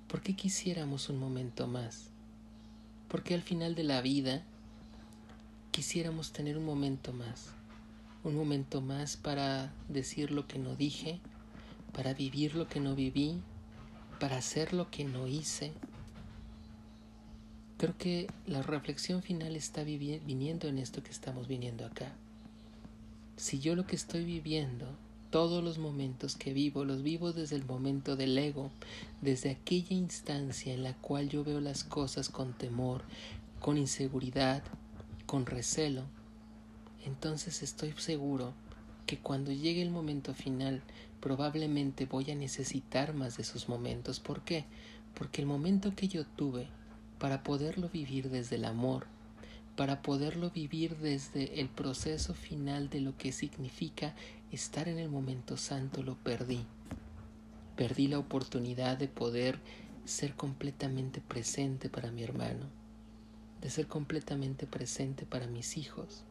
¿Por 0.07 0.21
qué 0.21 0.35
quisiéramos 0.35 1.09
un 1.09 1.17
momento 1.17 1.67
más? 1.67 2.09
¿Por 3.07 3.23
qué 3.23 3.33
al 3.33 3.41
final 3.41 3.73
de 3.75 3.83
la 3.83 4.01
vida 4.01 4.43
quisiéramos 5.71 6.33
tener 6.33 6.57
un 6.57 6.65
momento 6.65 7.13
más? 7.13 7.56
Un 8.27 8.35
momento 8.35 8.81
más 8.81 9.15
para 9.15 9.71
decir 9.87 10.31
lo 10.31 10.47
que 10.47 10.59
no 10.59 10.75
dije, 10.75 11.21
para 11.93 12.13
vivir 12.13 12.55
lo 12.55 12.67
que 12.67 12.81
no 12.81 12.93
viví, 12.93 13.39
para 14.19 14.35
hacer 14.35 14.73
lo 14.73 14.91
que 14.91 15.05
no 15.05 15.27
hice. 15.27 15.71
Creo 17.77 17.97
que 17.97 18.27
la 18.45 18.61
reflexión 18.61 19.21
final 19.21 19.55
está 19.55 19.85
viniendo 19.85 20.67
en 20.67 20.77
esto 20.77 21.01
que 21.01 21.11
estamos 21.11 21.47
viniendo 21.47 21.85
acá. 21.85 22.11
Si 23.37 23.59
yo 23.59 23.77
lo 23.77 23.87
que 23.87 23.95
estoy 23.95 24.25
viviendo 24.25 24.87
todos 25.29 25.63
los 25.63 25.77
momentos 25.77 26.35
que 26.35 26.51
vivo 26.51 26.83
los 26.83 27.03
vivo 27.03 27.31
desde 27.31 27.55
el 27.55 27.63
momento 27.63 28.17
del 28.17 28.37
ego, 28.37 28.71
desde 29.21 29.51
aquella 29.51 29.95
instancia 29.95 30.73
en 30.73 30.83
la 30.83 30.95
cual 30.95 31.29
yo 31.29 31.45
veo 31.45 31.61
las 31.61 31.85
cosas 31.85 32.27
con 32.27 32.51
temor, 32.51 33.03
con 33.61 33.77
inseguridad, 33.77 34.63
con 35.25 35.45
recelo. 35.45 36.16
Entonces 37.07 37.63
estoy 37.63 37.93
seguro 37.93 38.53
que 39.05 39.17
cuando 39.17 39.53
llegue 39.53 39.81
el 39.81 39.91
momento 39.91 40.33
final 40.33 40.83
probablemente 41.21 42.05
voy 42.05 42.29
a 42.31 42.35
necesitar 42.35 43.13
más 43.13 43.37
de 43.37 43.43
esos 43.43 43.69
momentos. 43.69 44.19
¿Por 44.19 44.41
qué? 44.41 44.65
Porque 45.13 45.41
el 45.41 45.47
momento 45.47 45.95
que 45.95 46.09
yo 46.09 46.25
tuve 46.25 46.67
para 47.17 47.43
poderlo 47.43 47.87
vivir 47.87 48.29
desde 48.29 48.57
el 48.57 48.65
amor, 48.65 49.07
para 49.77 50.01
poderlo 50.01 50.51
vivir 50.51 50.97
desde 50.97 51.61
el 51.61 51.69
proceso 51.69 52.33
final 52.33 52.89
de 52.89 52.99
lo 52.99 53.17
que 53.17 53.31
significa 53.31 54.13
estar 54.51 54.89
en 54.89 54.99
el 54.99 55.07
momento 55.07 55.55
santo, 55.55 56.03
lo 56.03 56.15
perdí. 56.15 56.65
Perdí 57.77 58.07
la 58.07 58.19
oportunidad 58.19 58.97
de 58.97 59.07
poder 59.07 59.61
ser 60.03 60.35
completamente 60.35 61.21
presente 61.21 61.89
para 61.89 62.11
mi 62.11 62.23
hermano, 62.23 62.65
de 63.61 63.69
ser 63.69 63.87
completamente 63.87 64.67
presente 64.67 65.25
para 65.25 65.47
mis 65.47 65.77
hijos. 65.77 66.26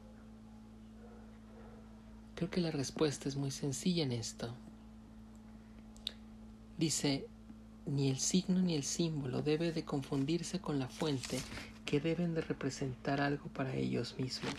Creo 2.36 2.50
que 2.50 2.60
la 2.60 2.70
respuesta 2.70 3.30
es 3.30 3.36
muy 3.36 3.50
sencilla 3.50 4.04
en 4.04 4.12
esto. 4.12 4.54
Dice, 6.76 7.26
ni 7.86 8.10
el 8.10 8.18
signo 8.18 8.60
ni 8.60 8.74
el 8.74 8.82
símbolo 8.82 9.40
debe 9.40 9.72
de 9.72 9.86
confundirse 9.86 10.60
con 10.60 10.78
la 10.78 10.86
fuente 10.86 11.40
que 11.86 11.98
deben 11.98 12.34
de 12.34 12.42
representar 12.42 13.22
algo 13.22 13.48
para 13.48 13.74
ellos 13.74 14.16
mismos. 14.18 14.52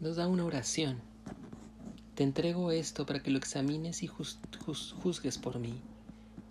Nos 0.00 0.16
da 0.16 0.28
una 0.28 0.44
oración. 0.44 1.00
Te 2.14 2.22
entrego 2.22 2.70
esto 2.70 3.06
para 3.06 3.22
que 3.22 3.30
lo 3.30 3.38
examines 3.38 4.02
y 4.02 4.08
juzgues 4.08 5.38
por 5.38 5.58
mí. 5.58 5.80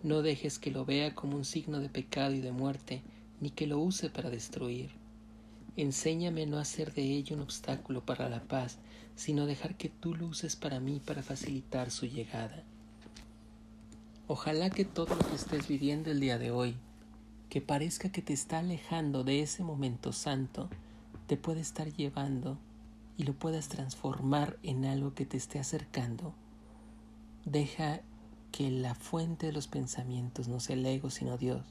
No 0.02 0.24
dejes 0.24 0.58
que 0.58 0.72
lo 0.72 0.86
vea 0.86 1.14
como 1.14 1.38
un 1.38 1.46
signo 1.46 1.80
de 1.80 1.90
pecado 1.90 2.34
y 2.34 2.42
de 2.42 2.52
muerte, 2.52 3.04
ni 3.42 3.52
que 3.52 3.68
lo 3.68 3.78
use 3.78 4.10
para 4.10 4.32
destruir. 4.32 5.05
Enséñame 5.78 6.46
no 6.46 6.58
hacer 6.58 6.94
de 6.94 7.04
ello 7.04 7.36
un 7.36 7.42
obstáculo 7.42 8.06
para 8.06 8.30
la 8.30 8.42
paz, 8.42 8.78
sino 9.16 9.46
dejar 9.46 9.76
que 9.76 9.90
tú 9.90 10.16
lo 10.16 10.28
uses 10.28 10.56
para 10.56 10.80
mí 10.80 11.02
para 11.06 11.24
facilitar 11.24 11.92
su 11.92 12.06
llegada. 12.06 12.64
Ojalá 14.28 14.70
que 14.70 14.86
todo 14.86 15.16
lo 15.16 15.28
que 15.28 15.36
estés 15.36 15.68
viviendo 15.68 16.12
el 16.12 16.20
día 16.20 16.38
de 16.38 16.52
hoy 16.52 16.78
que 17.50 17.62
parezca 17.62 18.10
que 18.10 18.22
te 18.22 18.34
está 18.34 18.60
alejando 18.60 19.24
de 19.24 19.42
ese 19.42 19.64
momento 19.64 20.12
santo, 20.12 20.70
te 21.28 21.38
puede 21.38 21.62
estar 21.62 21.92
llevando 21.94 22.58
y 23.18 23.24
lo 23.24 23.34
puedas 23.34 23.70
transformar 23.70 24.58
en 24.62 24.86
algo 24.86 25.14
que 25.14 25.26
te 25.26 25.38
esté 25.38 25.60
acercando. 25.60 26.34
Deja 27.46 28.02
que 28.52 28.70
la 28.72 28.96
fuente 28.96 29.46
de 29.48 29.54
los 29.54 29.68
pensamientos 29.68 30.48
no 30.48 30.60
sea 30.60 30.76
el 30.76 30.86
ego, 30.86 31.10
sino 31.10 31.38
Dios. 31.38 31.64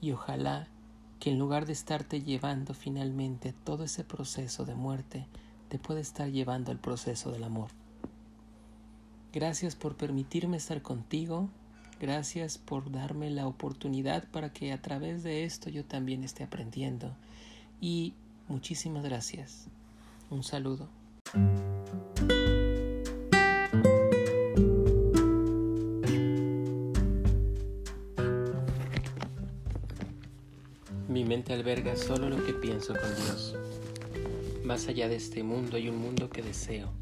Y 0.00 0.12
ojalá 0.12 0.68
que 1.24 1.30
en 1.30 1.38
lugar 1.38 1.64
de 1.64 1.72
estarte 1.72 2.20
llevando 2.20 2.74
finalmente 2.74 3.54
todo 3.64 3.84
ese 3.84 4.04
proceso 4.04 4.66
de 4.66 4.74
muerte, 4.74 5.26
te 5.70 5.78
pueda 5.78 6.00
estar 6.00 6.30
llevando 6.30 6.70
al 6.70 6.78
proceso 6.78 7.32
del 7.32 7.44
amor. 7.44 7.70
Gracias 9.32 9.74
por 9.74 9.96
permitirme 9.96 10.58
estar 10.58 10.82
contigo 10.82 11.48
Gracias 12.00 12.58
por 12.58 12.90
darme 12.90 13.30
la 13.30 13.46
oportunidad 13.46 14.24
para 14.28 14.52
que 14.52 14.72
a 14.72 14.82
través 14.82 15.22
de 15.22 15.44
esto 15.44 15.70
yo 15.70 15.86
también 15.86 16.22
esté 16.22 16.44
aprendiendo. 16.44 17.16
Y 17.80 18.12
muchísimas 18.46 19.04
gracias. 19.04 19.68
Un 20.28 20.42
saludo. 20.42 20.90
Alberga 31.52 31.96
solo 31.96 32.30
lo 32.30 32.44
que 32.44 32.52
pienso 32.52 32.94
con 32.94 33.14
Dios. 33.16 33.56
Más 34.62 34.86
allá 34.86 35.08
de 35.08 35.16
este 35.16 35.42
mundo 35.42 35.76
hay 35.76 35.88
un 35.88 35.96
mundo 35.96 36.30
que 36.30 36.42
deseo. 36.42 36.92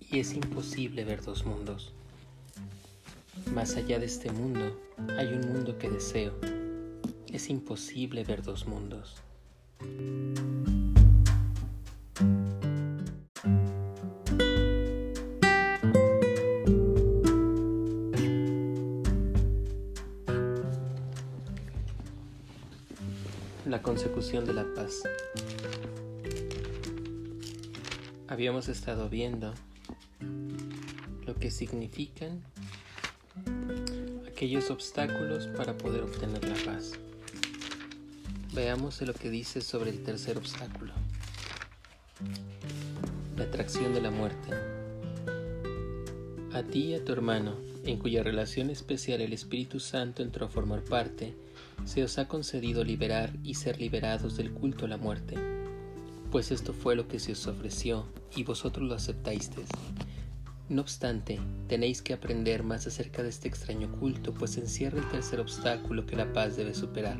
Y 0.00 0.18
es 0.18 0.32
imposible 0.32 1.04
ver 1.04 1.22
dos 1.22 1.44
mundos. 1.44 1.92
Más 3.52 3.76
allá 3.76 3.98
de 3.98 4.06
este 4.06 4.32
mundo 4.32 4.80
hay 5.18 5.26
un 5.26 5.52
mundo 5.52 5.76
que 5.78 5.90
deseo. 5.90 6.34
Es 7.26 7.50
imposible 7.50 8.24
ver 8.24 8.42
dos 8.42 8.66
mundos. 8.66 9.16
La 23.74 23.82
consecución 23.82 24.44
de 24.44 24.54
la 24.54 24.72
paz. 24.72 25.02
Habíamos 28.28 28.68
estado 28.68 29.08
viendo 29.08 29.52
lo 31.26 31.34
que 31.34 31.50
significan 31.50 32.40
aquellos 34.28 34.70
obstáculos 34.70 35.48
para 35.56 35.76
poder 35.76 36.02
obtener 36.04 36.44
la 36.44 36.54
paz. 36.64 36.92
Veamos 38.52 39.02
lo 39.02 39.12
que 39.12 39.28
dice 39.28 39.60
sobre 39.60 39.90
el 39.90 40.04
tercer 40.04 40.38
obstáculo. 40.38 40.92
La 43.36 43.42
atracción 43.42 43.92
de 43.92 44.00
la 44.00 44.12
muerte. 44.12 44.50
A 46.52 46.62
ti 46.62 46.90
y 46.90 46.94
a 46.94 47.04
tu 47.04 47.12
hermano, 47.12 47.56
en 47.84 47.98
cuya 47.98 48.22
relación 48.22 48.70
especial 48.70 49.20
el 49.20 49.32
Espíritu 49.32 49.80
Santo 49.80 50.22
entró 50.22 50.46
a 50.46 50.48
formar 50.48 50.84
parte, 50.84 51.34
se 51.84 52.02
os 52.02 52.18
ha 52.18 52.28
concedido 52.28 52.84
liberar 52.84 53.32
y 53.42 53.54
ser 53.54 53.80
liberados 53.80 54.36
del 54.36 54.52
culto 54.52 54.86
a 54.86 54.88
la 54.88 54.96
muerte, 54.96 55.36
pues 56.30 56.50
esto 56.50 56.72
fue 56.72 56.96
lo 56.96 57.08
que 57.08 57.18
se 57.18 57.32
os 57.32 57.46
ofreció 57.46 58.06
y 58.34 58.44
vosotros 58.44 58.88
lo 58.88 58.94
aceptasteis 58.94 59.68
no 60.70 60.80
obstante, 60.80 61.38
tenéis 61.68 62.00
que 62.00 62.14
aprender 62.14 62.62
más 62.62 62.86
acerca 62.86 63.22
de 63.22 63.28
este 63.28 63.48
extraño 63.48 63.92
culto, 64.00 64.32
pues 64.32 64.56
encierra 64.56 64.98
el 64.98 65.08
tercer 65.10 65.38
obstáculo 65.38 66.06
que 66.06 66.16
la 66.16 66.32
paz 66.32 66.56
debe 66.56 66.72
superar. 66.72 67.18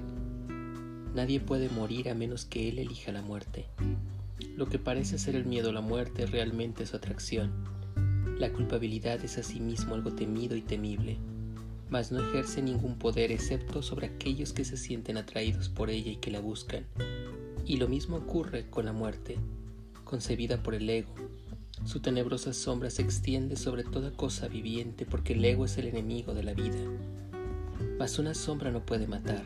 Nadie 1.14 1.40
puede 1.40 1.68
morir 1.68 2.09
a 2.09 2.14
menos 2.14 2.47
que 2.47 2.71
él 2.71 2.78
elija 2.78 3.12
la 3.12 3.21
muerte. 3.21 3.66
Lo 4.56 4.66
que 4.66 4.78
parece 4.78 5.18
ser 5.18 5.37
el 5.37 5.44
miedo 5.44 5.71
a 5.71 5.73
la 5.75 5.83
muerte 5.83 6.25
realmente 6.25 6.85
es 6.85 6.90
su 6.90 6.97
atracción. 6.97 7.52
La 8.38 8.50
culpabilidad 8.50 9.23
es 9.23 9.37
asimismo 9.37 9.94
algo 9.94 10.14
temido 10.14 10.56
y 10.56 10.62
temible, 10.62 11.18
mas 11.94 12.10
no 12.10 12.18
ejerce 12.18 12.60
ningún 12.60 12.98
poder 12.98 13.30
excepto 13.30 13.80
sobre 13.80 14.08
aquellos 14.08 14.52
que 14.52 14.64
se 14.64 14.76
sienten 14.76 15.16
atraídos 15.16 15.68
por 15.68 15.90
ella 15.90 16.10
y 16.10 16.16
que 16.16 16.32
la 16.32 16.40
buscan. 16.40 16.84
Y 17.64 17.76
lo 17.76 17.86
mismo 17.86 18.16
ocurre 18.16 18.68
con 18.68 18.86
la 18.86 18.92
muerte, 18.92 19.38
concebida 20.02 20.60
por 20.60 20.74
el 20.74 20.90
ego, 20.90 21.14
Su 21.84 22.00
tenebrosa 22.00 22.52
sombra 22.52 22.90
se 22.90 23.02
extiende 23.02 23.54
sobre 23.54 23.84
toda 23.84 24.10
cosa 24.10 24.48
viviente 24.48 25.06
porque 25.06 25.34
el 25.34 25.44
ego 25.44 25.66
es 25.66 25.78
el 25.78 25.86
enemigo 25.86 26.34
de 26.34 26.42
la 26.42 26.52
vida. 26.52 26.80
Mas 27.96 28.18
una 28.18 28.34
sombra 28.34 28.72
no 28.72 28.84
puede 28.84 29.06
matar. 29.06 29.44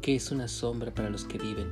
¿Qué 0.00 0.14
es 0.14 0.30
una 0.32 0.48
sombra 0.48 0.94
para 0.94 1.10
los 1.10 1.24
que 1.26 1.36
viven? 1.36 1.68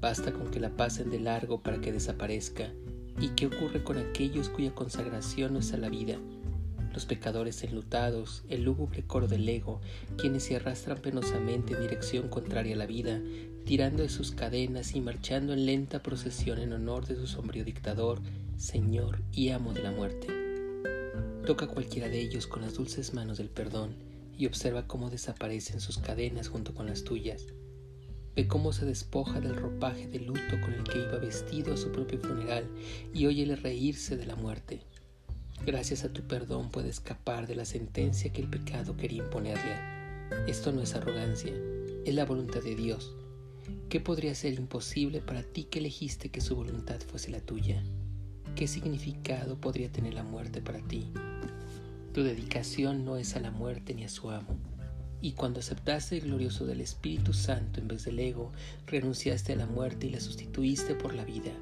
Basta 0.00 0.32
con 0.32 0.52
que 0.52 0.60
la 0.60 0.70
pasen 0.70 1.10
de 1.10 1.18
largo 1.18 1.60
para 1.60 1.80
que 1.80 1.90
desaparezca. 1.90 2.72
¿Y 3.20 3.30
qué 3.30 3.46
ocurre 3.46 3.82
con 3.82 3.98
aquellos 3.98 4.48
cuya 4.50 4.72
consagración 4.72 5.54
no 5.54 5.58
es 5.58 5.72
a 5.72 5.78
la 5.78 5.88
vida? 5.88 6.16
Los 6.94 7.06
pecadores 7.06 7.64
enlutados, 7.64 8.44
el 8.48 8.62
lúgubre 8.62 9.02
coro 9.02 9.26
del 9.26 9.48
ego, 9.48 9.80
quienes 10.16 10.44
se 10.44 10.54
arrastran 10.54 10.98
penosamente 10.98 11.74
en 11.74 11.80
dirección 11.80 12.28
contraria 12.28 12.76
a 12.76 12.78
la 12.78 12.86
vida, 12.86 13.20
tirando 13.66 14.04
de 14.04 14.08
sus 14.08 14.30
cadenas 14.30 14.94
y 14.94 15.00
marchando 15.00 15.52
en 15.52 15.66
lenta 15.66 16.04
procesión 16.04 16.60
en 16.60 16.72
honor 16.72 17.06
de 17.08 17.16
su 17.16 17.26
sombrío 17.26 17.64
dictador, 17.64 18.20
Señor 18.56 19.22
y 19.32 19.48
amo 19.48 19.72
de 19.72 19.82
la 19.82 19.90
muerte. 19.90 20.28
Toca 21.44 21.66
cualquiera 21.66 22.08
de 22.08 22.20
ellos 22.20 22.46
con 22.46 22.62
las 22.62 22.74
dulces 22.74 23.12
manos 23.12 23.38
del 23.38 23.50
perdón 23.50 23.96
y 24.38 24.46
observa 24.46 24.86
cómo 24.86 25.10
desaparecen 25.10 25.80
sus 25.80 25.98
cadenas 25.98 26.46
junto 26.46 26.74
con 26.74 26.86
las 26.86 27.02
tuyas. 27.02 27.44
Ve 28.36 28.46
cómo 28.46 28.72
se 28.72 28.86
despoja 28.86 29.40
del 29.40 29.56
ropaje 29.56 30.06
de 30.06 30.20
luto 30.20 30.60
con 30.62 30.72
el 30.72 30.84
que 30.84 30.98
iba 30.98 31.18
vestido 31.18 31.74
a 31.74 31.76
su 31.76 31.90
propio 31.90 32.20
funeral 32.20 32.68
y 33.12 33.26
óyele 33.26 33.56
reírse 33.56 34.16
de 34.16 34.26
la 34.26 34.36
muerte. 34.36 34.82
Gracias 35.66 36.04
a 36.04 36.12
tu 36.12 36.22
perdón 36.22 36.70
puede 36.70 36.90
escapar 36.90 37.46
de 37.46 37.56
la 37.56 37.64
sentencia 37.64 38.32
que 38.32 38.42
el 38.42 38.50
pecado 38.50 38.96
quería 38.96 39.24
imponerle. 39.24 39.76
Esto 40.46 40.72
no 40.72 40.82
es 40.82 40.94
arrogancia, 40.94 41.52
es 42.04 42.14
la 42.14 42.24
voluntad 42.24 42.62
de 42.62 42.74
Dios 42.74 43.14
¿Qué 43.88 44.00
podría 44.00 44.34
ser 44.34 44.54
imposible 44.54 45.20
para 45.20 45.42
ti 45.42 45.64
que 45.64 45.78
elegiste 45.78 46.28
que 46.28 46.40
su 46.40 46.56
voluntad 46.56 47.00
fuese 47.00 47.30
la 47.30 47.40
tuya? 47.40 47.82
¿Qué 48.56 48.66
significado 48.66 49.60
podría 49.60 49.90
tener 49.90 50.14
la 50.14 50.22
muerte 50.22 50.60
para 50.60 50.80
ti? 50.80 51.12
Tu 52.12 52.22
dedicación 52.22 53.04
no 53.04 53.16
es 53.16 53.36
a 53.36 53.40
la 53.40 53.50
muerte 53.50 53.94
ni 53.94 54.04
a 54.04 54.08
su 54.08 54.30
amo. 54.30 54.58
Y 55.20 55.32
cuando 55.32 55.60
aceptaste 55.60 56.16
el 56.16 56.24
glorioso 56.24 56.66
del 56.66 56.80
Espíritu 56.80 57.32
Santo 57.32 57.80
en 57.80 57.88
vez 57.88 58.04
del 58.04 58.18
ego, 58.18 58.52
renunciaste 58.86 59.54
a 59.54 59.56
la 59.56 59.66
muerte 59.66 60.08
y 60.08 60.10
la 60.10 60.20
sustituiste 60.20 60.94
por 60.94 61.14
la 61.14 61.24
vida. 61.24 61.52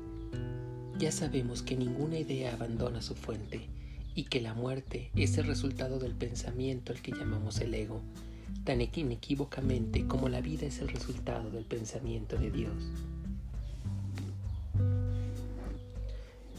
Ya 0.98 1.12
sabemos 1.12 1.62
que 1.62 1.76
ninguna 1.76 2.18
idea 2.18 2.54
abandona 2.54 3.02
su 3.02 3.14
fuente 3.14 3.68
y 4.14 4.24
que 4.24 4.40
la 4.40 4.54
muerte 4.54 5.10
es 5.14 5.38
el 5.38 5.46
resultado 5.46 5.98
del 5.98 6.14
pensamiento 6.14 6.92
al 6.92 7.00
que 7.00 7.12
llamamos 7.12 7.60
el 7.60 7.74
ego 7.74 8.02
tan 8.64 8.80
inequívocamente 8.80 10.06
como 10.06 10.28
la 10.28 10.40
vida 10.40 10.66
es 10.66 10.78
el 10.80 10.88
resultado 10.88 11.50
del 11.50 11.64
pensamiento 11.64 12.36
de 12.36 12.50
Dios. 12.50 12.74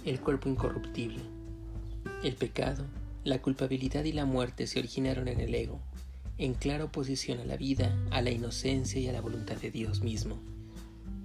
El 0.05 0.19
cuerpo 0.19 0.49
incorruptible. 0.49 1.21
El 2.23 2.35
pecado, 2.35 2.85
la 3.23 3.41
culpabilidad 3.41 4.03
y 4.03 4.11
la 4.11 4.25
muerte 4.25 4.67
se 4.67 4.79
originaron 4.79 5.29
en 5.29 5.39
el 5.39 5.55
ego, 5.55 5.79
en 6.37 6.55
clara 6.55 6.85
oposición 6.85 7.39
a 7.39 7.45
la 7.45 7.55
vida, 7.55 7.97
a 8.11 8.21
la 8.21 8.31
inocencia 8.31 8.99
y 8.99 9.07
a 9.07 9.13
la 9.13 9.21
voluntad 9.21 9.55
de 9.55 9.71
Dios 9.71 10.01
mismo. 10.01 10.52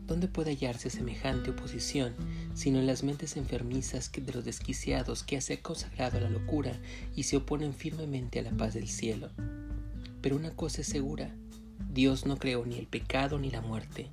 ¿Dónde 0.09 0.27
puede 0.27 0.53
hallarse 0.53 0.89
semejante 0.89 1.51
oposición 1.51 2.15
sino 2.55 2.79
en 2.79 2.87
las 2.87 3.03
mentes 3.03 3.37
enfermizas 3.37 4.11
de 4.11 4.33
los 4.33 4.43
desquiciados 4.43 5.23
que 5.23 5.39
se 5.43 5.53
han 5.53 5.61
consagrado 5.61 6.17
a 6.17 6.23
la 6.23 6.31
locura 6.31 6.73
y 7.15 7.25
se 7.25 7.37
oponen 7.37 7.75
firmemente 7.75 8.39
a 8.39 8.43
la 8.43 8.51
paz 8.53 8.73
del 8.73 8.89
cielo? 8.89 9.29
Pero 10.23 10.37
una 10.37 10.57
cosa 10.57 10.81
es 10.81 10.87
segura, 10.87 11.35
Dios 11.93 12.25
no 12.25 12.39
creó 12.39 12.65
ni 12.65 12.79
el 12.79 12.87
pecado 12.87 13.39
ni 13.39 13.51
la 13.51 13.61
muerte. 13.61 14.09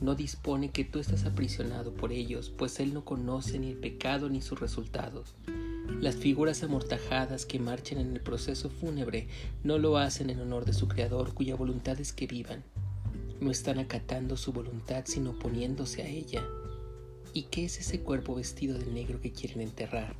No 0.00 0.14
dispone 0.14 0.70
que 0.70 0.84
tú 0.84 1.00
estás 1.00 1.24
aprisionado 1.24 1.92
por 1.92 2.12
ellos, 2.12 2.52
pues 2.56 2.78
Él 2.78 2.94
no 2.94 3.04
conoce 3.04 3.58
ni 3.58 3.70
el 3.70 3.78
pecado 3.78 4.28
ni 4.28 4.42
sus 4.42 4.60
resultados. 4.60 5.34
Las 6.00 6.14
figuras 6.14 6.62
amortajadas 6.62 7.46
que 7.46 7.58
marchan 7.58 7.98
en 7.98 8.12
el 8.12 8.20
proceso 8.20 8.70
fúnebre 8.70 9.26
no 9.64 9.78
lo 9.78 9.98
hacen 9.98 10.30
en 10.30 10.40
honor 10.40 10.64
de 10.64 10.72
su 10.72 10.86
Creador, 10.86 11.34
cuya 11.34 11.56
voluntad 11.56 11.98
es 12.00 12.12
que 12.12 12.28
vivan. 12.28 12.62
No 13.42 13.50
están 13.50 13.80
acatando 13.80 14.36
su 14.36 14.52
voluntad, 14.52 15.02
sino 15.04 15.30
oponiéndose 15.30 16.00
a 16.02 16.06
ella. 16.06 16.46
¿Y 17.34 17.42
qué 17.50 17.64
es 17.64 17.80
ese 17.80 17.98
cuerpo 17.98 18.36
vestido 18.36 18.78
de 18.78 18.86
negro 18.86 19.20
que 19.20 19.32
quieren 19.32 19.62
enterrar? 19.62 20.14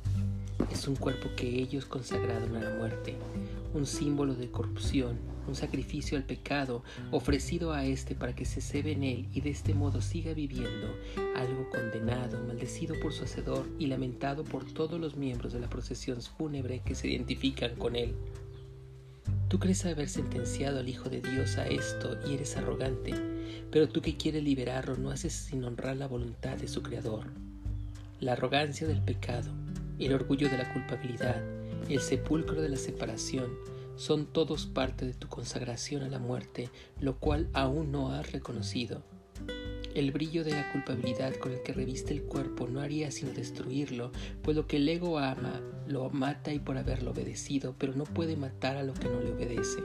Es 0.69 0.89
un 0.89 0.97
cuerpo 0.97 1.29
que 1.37 1.47
ellos 1.47 1.85
consagraron 1.85 2.53
a 2.57 2.59
la 2.59 2.75
muerte, 2.75 3.15
un 3.73 3.85
símbolo 3.85 4.35
de 4.35 4.51
corrupción, 4.51 5.19
un 5.47 5.55
sacrificio 5.55 6.17
al 6.17 6.25
pecado 6.25 6.83
ofrecido 7.11 7.71
a 7.71 7.85
éste 7.85 8.13
para 8.13 8.35
que 8.35 8.43
se 8.43 8.59
cebe 8.59 8.91
en 8.91 9.05
él 9.05 9.29
y 9.33 9.39
de 9.39 9.51
este 9.51 9.73
modo 9.73 10.01
siga 10.01 10.33
viviendo, 10.33 10.93
algo 11.37 11.69
condenado, 11.69 12.43
maldecido 12.45 12.99
por 12.99 13.13
su 13.13 13.23
hacedor 13.23 13.65
y 13.79 13.87
lamentado 13.87 14.43
por 14.43 14.65
todos 14.65 14.99
los 14.99 15.15
miembros 15.15 15.53
de 15.53 15.61
la 15.61 15.69
procesión 15.69 16.21
fúnebre 16.21 16.81
que 16.83 16.93
se 16.93 17.07
identifican 17.07 17.73
con 17.75 17.95
él. 17.95 18.15
Tú 19.53 19.59
crees 19.59 19.85
haber 19.85 20.09
sentenciado 20.09 20.79
al 20.79 20.89
Hijo 20.89 21.09
de 21.09 21.21
Dios 21.21 21.59
a 21.59 21.67
esto 21.67 22.17
y 22.27 22.33
eres 22.33 22.57
arrogante, 22.57 23.13
pero 23.69 23.87
tú 23.87 24.01
que 24.01 24.17
quieres 24.17 24.41
liberarlo 24.41 24.97
no 24.97 25.11
haces 25.11 25.31
sin 25.31 25.63
honrar 25.63 25.95
la 25.95 26.07
voluntad 26.07 26.57
de 26.57 26.67
su 26.67 26.81
Creador. 26.81 27.27
La 28.19 28.33
arrogancia 28.33 28.87
del 28.87 28.99
pecado, 28.99 29.51
el 29.99 30.11
orgullo 30.11 30.49
de 30.49 30.57
la 30.57 30.73
culpabilidad, 30.73 31.39
el 31.87 32.01
sepulcro 32.01 32.63
de 32.63 32.69
la 32.69 32.77
separación, 32.77 33.51
son 33.95 34.25
todos 34.25 34.65
parte 34.65 35.05
de 35.05 35.13
tu 35.13 35.27
consagración 35.27 36.01
a 36.01 36.09
la 36.09 36.17
muerte, 36.17 36.71
lo 36.99 37.19
cual 37.19 37.47
aún 37.53 37.91
no 37.91 38.11
has 38.11 38.31
reconocido. 38.31 39.03
El 39.93 40.11
brillo 40.11 40.43
de 40.43 40.51
la 40.51 40.71
culpabilidad 40.71 41.35
con 41.35 41.51
el 41.51 41.61
que 41.61 41.71
reviste 41.71 42.13
el 42.13 42.23
cuerpo 42.23 42.67
no 42.67 42.81
haría 42.81 43.11
sino 43.11 43.31
destruirlo, 43.31 44.11
pues 44.41 44.57
lo 44.57 44.65
que 44.65 44.77
el 44.77 44.89
ego 44.89 45.19
ama 45.19 45.61
lo 45.87 46.09
mata 46.09 46.51
y 46.51 46.59
por 46.59 46.77
haberlo 46.77 47.11
obedecido, 47.11 47.75
pero 47.77 47.93
no 47.93 48.05
puede 48.05 48.35
matar 48.35 48.77
a 48.77 48.83
lo 48.83 48.95
que 48.95 49.07
no 49.07 49.21
le 49.21 49.31
obedece. 49.31 49.83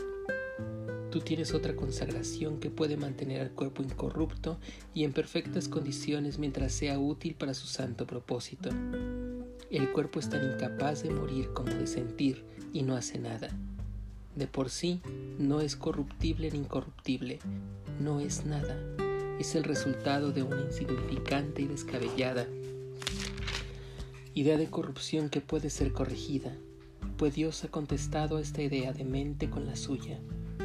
Tú 1.10 1.20
tienes 1.20 1.52
otra 1.52 1.74
consagración 1.74 2.58
que 2.58 2.70
puede 2.70 2.96
mantener 2.96 3.40
al 3.40 3.50
cuerpo 3.50 3.82
incorrupto 3.82 4.58
y 4.94 5.04
en 5.04 5.12
perfectas 5.12 5.68
condiciones 5.68 6.38
mientras 6.38 6.72
sea 6.72 6.98
útil 6.98 7.34
para 7.34 7.54
su 7.54 7.66
santo 7.66 8.06
propósito. 8.06 8.70
El 9.70 9.90
cuerpo 9.92 10.20
es 10.20 10.30
tan 10.30 10.44
incapaz 10.52 11.02
de 11.02 11.10
morir 11.10 11.50
como 11.54 11.74
de 11.74 11.86
sentir 11.86 12.44
y 12.72 12.82
no 12.82 12.94
hace 12.94 13.18
nada. 13.18 13.50
De 14.36 14.46
por 14.46 14.70
sí 14.70 15.00
no 15.38 15.60
es 15.60 15.76
corruptible 15.76 16.50
ni 16.50 16.58
incorruptible, 16.58 17.38
no 18.00 18.20
es 18.20 18.44
nada. 18.44 18.76
Es 19.38 19.54
el 19.54 19.64
resultado 19.64 20.32
de 20.32 20.42
una 20.42 20.60
insignificante 20.62 21.62
y 21.62 21.66
descabellada 21.66 22.46
idea 24.40 24.56
de 24.56 24.70
corrupción 24.70 25.30
que 25.30 25.40
puede 25.40 25.68
ser 25.68 25.92
corregida, 25.92 26.56
pues 27.16 27.34
Dios 27.34 27.64
ha 27.64 27.68
contestado 27.68 28.36
a 28.36 28.40
esta 28.40 28.62
idea 28.62 28.92
de 28.92 29.04
mente 29.04 29.50
con 29.50 29.66
la 29.66 29.74
suya, 29.74 30.20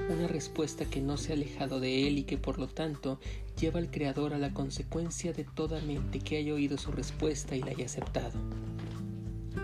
una 0.10 0.28
respuesta 0.28 0.86
que 0.86 1.02
no 1.02 1.18
se 1.18 1.32
ha 1.32 1.36
alejado 1.36 1.80
de 1.80 2.08
Él 2.08 2.20
y 2.20 2.24
que 2.24 2.38
por 2.38 2.60
lo 2.60 2.68
tanto 2.68 3.20
lleva 3.60 3.80
al 3.80 3.90
Creador 3.90 4.36
a 4.36 4.38
la 4.38 4.54
consecuencia 4.54 5.34
de 5.34 5.44
toda 5.44 5.82
mente 5.82 6.20
que 6.20 6.38
haya 6.38 6.54
oído 6.54 6.78
su 6.78 6.92
respuesta 6.92 7.56
y 7.56 7.62
la 7.62 7.72
haya 7.72 7.86
aceptado. 7.86 8.40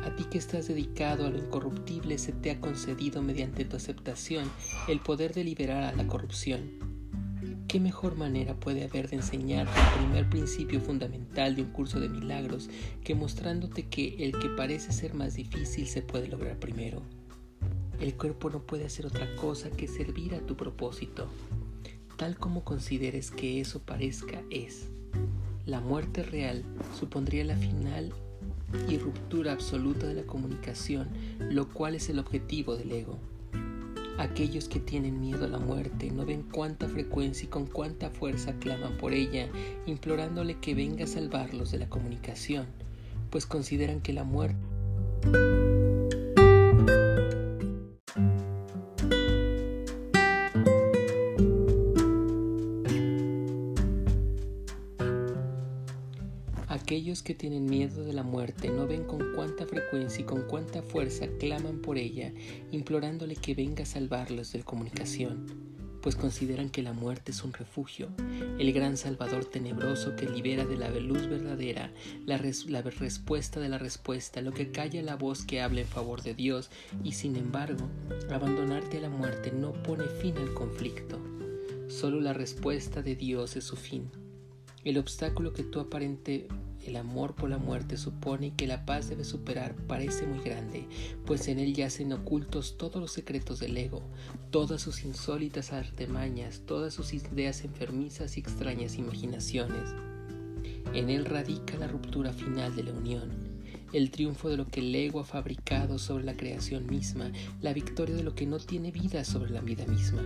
A 0.03 0.15
ti 0.15 0.23
que 0.23 0.39
estás 0.39 0.67
dedicado 0.67 1.27
a 1.27 1.29
lo 1.29 1.37
incorruptible 1.37 2.17
se 2.17 2.31
te 2.31 2.49
ha 2.49 2.59
concedido 2.59 3.21
mediante 3.21 3.63
tu 3.63 3.75
aceptación 3.75 4.49
el 4.87 5.01
poder 5.01 5.35
de 5.35 5.43
liberar 5.43 5.83
a 5.83 5.95
la 5.95 6.07
corrupción. 6.07 6.88
¿Qué 7.69 7.79
mejor 7.79 8.15
manera 8.15 8.55
puede 8.55 8.83
haber 8.83 9.11
de 9.11 9.17
enseñarte 9.17 9.79
el 9.79 9.99
primer 9.99 10.27
principio 10.27 10.81
fundamental 10.81 11.55
de 11.55 11.61
un 11.61 11.69
curso 11.69 11.99
de 11.99 12.09
milagros 12.09 12.67
que 13.03 13.13
mostrándote 13.13 13.85
que 13.85 14.25
el 14.25 14.31
que 14.31 14.49
parece 14.49 14.91
ser 14.91 15.13
más 15.13 15.35
difícil 15.35 15.85
se 15.85 16.01
puede 16.01 16.27
lograr 16.29 16.57
primero? 16.57 17.03
El 17.99 18.15
cuerpo 18.15 18.49
no 18.49 18.63
puede 18.63 18.85
hacer 18.85 19.05
otra 19.05 19.35
cosa 19.35 19.69
que 19.69 19.87
servir 19.87 20.33
a 20.33 20.39
tu 20.39 20.57
propósito, 20.57 21.27
tal 22.17 22.37
como 22.37 22.63
consideres 22.63 23.29
que 23.29 23.61
eso 23.61 23.83
parezca 23.83 24.41
es. 24.49 24.87
La 25.67 25.79
muerte 25.79 26.23
real 26.23 26.63
supondría 26.99 27.45
la 27.45 27.55
final 27.55 28.11
y 28.89 28.97
ruptura 28.97 29.51
absoluta 29.51 30.07
de 30.07 30.15
la 30.15 30.23
comunicación, 30.23 31.07
lo 31.37 31.69
cual 31.69 31.93
es 31.93 32.09
el 32.09 32.17
objetivo 32.17 32.75
del 32.75 32.93
ego. 32.93 33.19
Aquellos 34.19 34.67
que 34.67 34.81
tienen 34.81 35.21
miedo 35.21 35.45
a 35.45 35.47
la 35.47 35.59
muerte 35.59 36.11
no 36.11 36.25
ven 36.25 36.43
cuánta 36.43 36.89
frecuencia 36.89 37.45
y 37.45 37.47
con 37.47 37.65
cuánta 37.67 38.09
fuerza 38.09 38.51
claman 38.59 38.97
por 38.97 39.13
ella, 39.13 39.47
implorándole 39.85 40.59
que 40.59 40.75
venga 40.75 41.05
a 41.05 41.07
salvarlos 41.07 41.71
de 41.71 41.77
la 41.77 41.87
comunicación, 41.87 42.65
pues 43.29 43.45
consideran 43.45 44.01
que 44.01 44.11
la 44.11 44.25
muerte 44.25 45.78
que 57.29 57.35
tienen 57.35 57.65
miedo 57.67 58.03
de 58.03 58.13
la 58.13 58.23
muerte 58.23 58.69
no 58.69 58.87
ven 58.87 59.03
con 59.03 59.35
cuánta 59.35 59.67
frecuencia 59.67 60.21
y 60.21 60.23
con 60.23 60.47
cuánta 60.47 60.81
fuerza 60.81 61.27
claman 61.37 61.77
por 61.77 61.99
ella, 61.99 62.33
implorándole 62.71 63.35
que 63.35 63.53
venga 63.53 63.83
a 63.83 63.85
salvarlos 63.85 64.51
de 64.51 64.57
la 64.57 64.65
comunicación, 64.65 65.45
pues 66.01 66.15
consideran 66.15 66.71
que 66.71 66.81
la 66.81 66.91
muerte 66.91 67.29
es 67.29 67.43
un 67.43 67.53
refugio, 67.53 68.09
el 68.57 68.73
gran 68.73 68.97
salvador 68.97 69.45
tenebroso 69.45 70.15
que 70.15 70.27
libera 70.27 70.65
de 70.65 70.75
la 70.75 70.89
luz 70.89 71.27
verdadera, 71.27 71.93
la, 72.25 72.39
respuesta 72.39 73.59
de 73.59 73.69
la 73.69 73.77
respuesta, 73.77 74.41
lo 74.41 74.51
que 74.51 74.71
calla 74.71 75.03
la 75.03 75.15
voz 75.15 75.45
que 75.45 75.61
habla 75.61 75.81
en 75.81 75.87
favor 75.87 76.23
de 76.23 76.33
Dios, 76.33 76.71
y 77.03 77.11
sin 77.11 77.35
embargo, 77.35 77.87
abandonarte 78.31 78.97
a 78.97 79.01
la 79.01 79.09
muerte 79.11 79.51
no 79.51 79.71
pone 79.83 80.05
fin 80.19 80.35
al 80.39 80.51
conflicto. 80.55 81.19
Solo 81.89 82.21
la 82.21 82.33
respuesta 82.33 83.03
de 83.03 83.15
Dios 83.15 83.55
es 83.55 83.65
su 83.65 83.75
fin. 83.75 84.09
El 84.83 84.97
obstáculo 84.97 85.53
que 85.53 85.61
tú 85.61 85.79
aparente 85.79 86.47
el 86.85 86.95
amor 86.95 87.35
por 87.35 87.49
la 87.49 87.57
muerte 87.57 87.97
supone 87.97 88.53
que 88.55 88.67
la 88.67 88.85
paz 88.85 89.09
debe 89.09 89.23
superar 89.23 89.75
parece 89.87 90.25
muy 90.25 90.39
grande, 90.39 90.87
pues 91.25 91.47
en 91.47 91.59
él 91.59 91.73
yacen 91.73 92.13
ocultos 92.13 92.77
todos 92.77 93.01
los 93.01 93.11
secretos 93.11 93.59
del 93.59 93.77
ego, 93.77 94.01
todas 94.49 94.81
sus 94.81 95.03
insólitas 95.03 95.71
artemañas, 95.73 96.61
todas 96.65 96.93
sus 96.93 97.13
ideas 97.13 97.63
enfermizas 97.63 98.37
y 98.37 98.39
extrañas 98.39 98.95
imaginaciones. 98.95 99.89
En 100.93 101.09
él 101.09 101.25
radica 101.25 101.77
la 101.77 101.87
ruptura 101.87 102.33
final 102.33 102.75
de 102.75 102.83
la 102.83 102.93
unión, 102.93 103.29
el 103.93 104.11
triunfo 104.11 104.49
de 104.49 104.57
lo 104.57 104.67
que 104.67 104.79
el 104.79 104.95
ego 104.95 105.19
ha 105.19 105.25
fabricado 105.25 105.99
sobre 105.99 106.23
la 106.23 106.35
creación 106.35 106.87
misma, 106.87 107.31
la 107.61 107.73
victoria 107.73 108.15
de 108.15 108.23
lo 108.23 108.35
que 108.35 108.45
no 108.45 108.57
tiene 108.57 108.91
vida 108.91 109.23
sobre 109.23 109.51
la 109.51 109.61
vida 109.61 109.85
misma. 109.85 110.21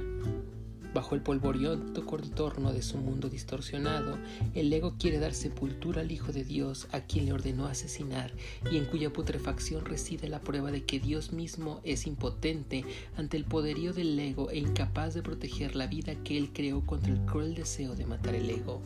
Bajo 0.94 1.16
el 1.16 1.22
polvoriento 1.22 2.06
contorno 2.06 2.72
de 2.72 2.84
su 2.84 2.98
mundo 2.98 3.28
distorsionado, 3.28 4.20
el 4.54 4.72
ego 4.72 4.94
quiere 5.00 5.18
dar 5.18 5.34
sepultura 5.34 6.02
al 6.02 6.12
Hijo 6.12 6.32
de 6.32 6.44
Dios 6.44 6.88
a 6.92 7.02
quien 7.02 7.26
le 7.26 7.34
ordenó 7.34 7.66
asesinar 7.66 8.32
y 8.72 8.78
en 8.78 8.86
cuya 8.86 9.12
putrefacción 9.12 9.86
reside 9.86 10.28
la 10.28 10.42
prueba 10.42 10.70
de 10.72 10.84
que 10.84 11.00
Dios 11.00 11.34
mismo 11.34 11.82
es 11.84 12.06
impotente 12.06 12.86
ante 13.18 13.38
el 13.38 13.46
poderío 13.46 13.92
del 13.94 14.20
ego 14.20 14.52
e 14.52 14.60
incapaz 14.60 15.16
de 15.16 15.24
proteger 15.24 15.76
la 15.76 15.88
vida 15.88 16.16
que 16.24 16.38
él 16.38 16.52
creó 16.54 16.86
contra 16.86 17.12
el 17.12 17.26
cruel 17.26 17.56
deseo 17.56 17.96
de 17.96 18.06
matar 18.06 18.36
el 18.36 18.50
ego. 18.50 18.82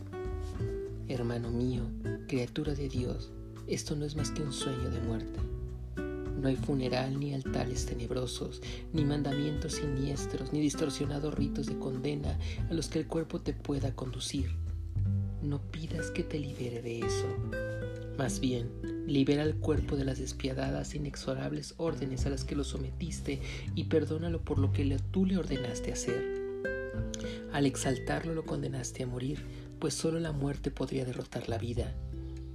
Hermano 1.09 1.49
mío, 1.49 1.83
criatura 2.27 2.73
de 2.73 2.87
Dios, 2.87 3.31
esto 3.67 3.97
no 3.97 4.05
es 4.05 4.15
más 4.15 4.31
que 4.31 4.43
un 4.43 4.53
sueño 4.53 4.89
de 4.89 5.01
muerte. 5.01 5.56
No 6.37 6.47
hay 6.47 6.55
funeral 6.55 7.19
ni 7.19 7.33
altares 7.33 7.85
tenebrosos, 7.85 8.61
ni 8.93 9.03
mandamientos 9.03 9.73
siniestros, 9.73 10.53
ni 10.53 10.61
distorsionados 10.61 11.33
ritos 11.33 11.65
de 11.65 11.77
condena 11.79 12.37
a 12.69 12.73
los 12.73 12.89
que 12.89 12.99
el 12.99 13.07
cuerpo 13.07 13.41
te 13.41 13.53
pueda 13.53 13.95
conducir. 13.95 14.51
No 15.41 15.61
pidas 15.71 16.11
que 16.11 16.23
te 16.23 16.39
libere 16.39 16.81
de 16.81 16.99
eso. 16.99 17.27
Más 18.17 18.39
bien, 18.39 18.71
libera 19.07 19.43
al 19.43 19.55
cuerpo 19.55 19.95
de 19.95 20.05
las 20.05 20.19
despiadadas, 20.19 20.95
inexorables 20.95 21.75
órdenes 21.77 22.25
a 22.25 22.29
las 22.29 22.43
que 22.43 22.55
lo 22.55 22.63
sometiste 22.63 23.41
y 23.75 23.85
perdónalo 23.85 24.41
por 24.41 24.59
lo 24.59 24.71
que 24.71 24.97
tú 25.11 25.25
le 25.25 25.37
ordenaste 25.37 25.91
hacer. 25.91 26.37
Al 27.51 27.65
exaltarlo 27.65 28.33
lo 28.33 28.45
condenaste 28.45 29.03
a 29.03 29.07
morir, 29.07 29.43
pues 29.79 29.93
solo 29.93 30.19
la 30.19 30.31
muerte 30.31 30.71
podría 30.71 31.05
derrotar 31.05 31.47
la 31.47 31.57
vida. 31.57 31.95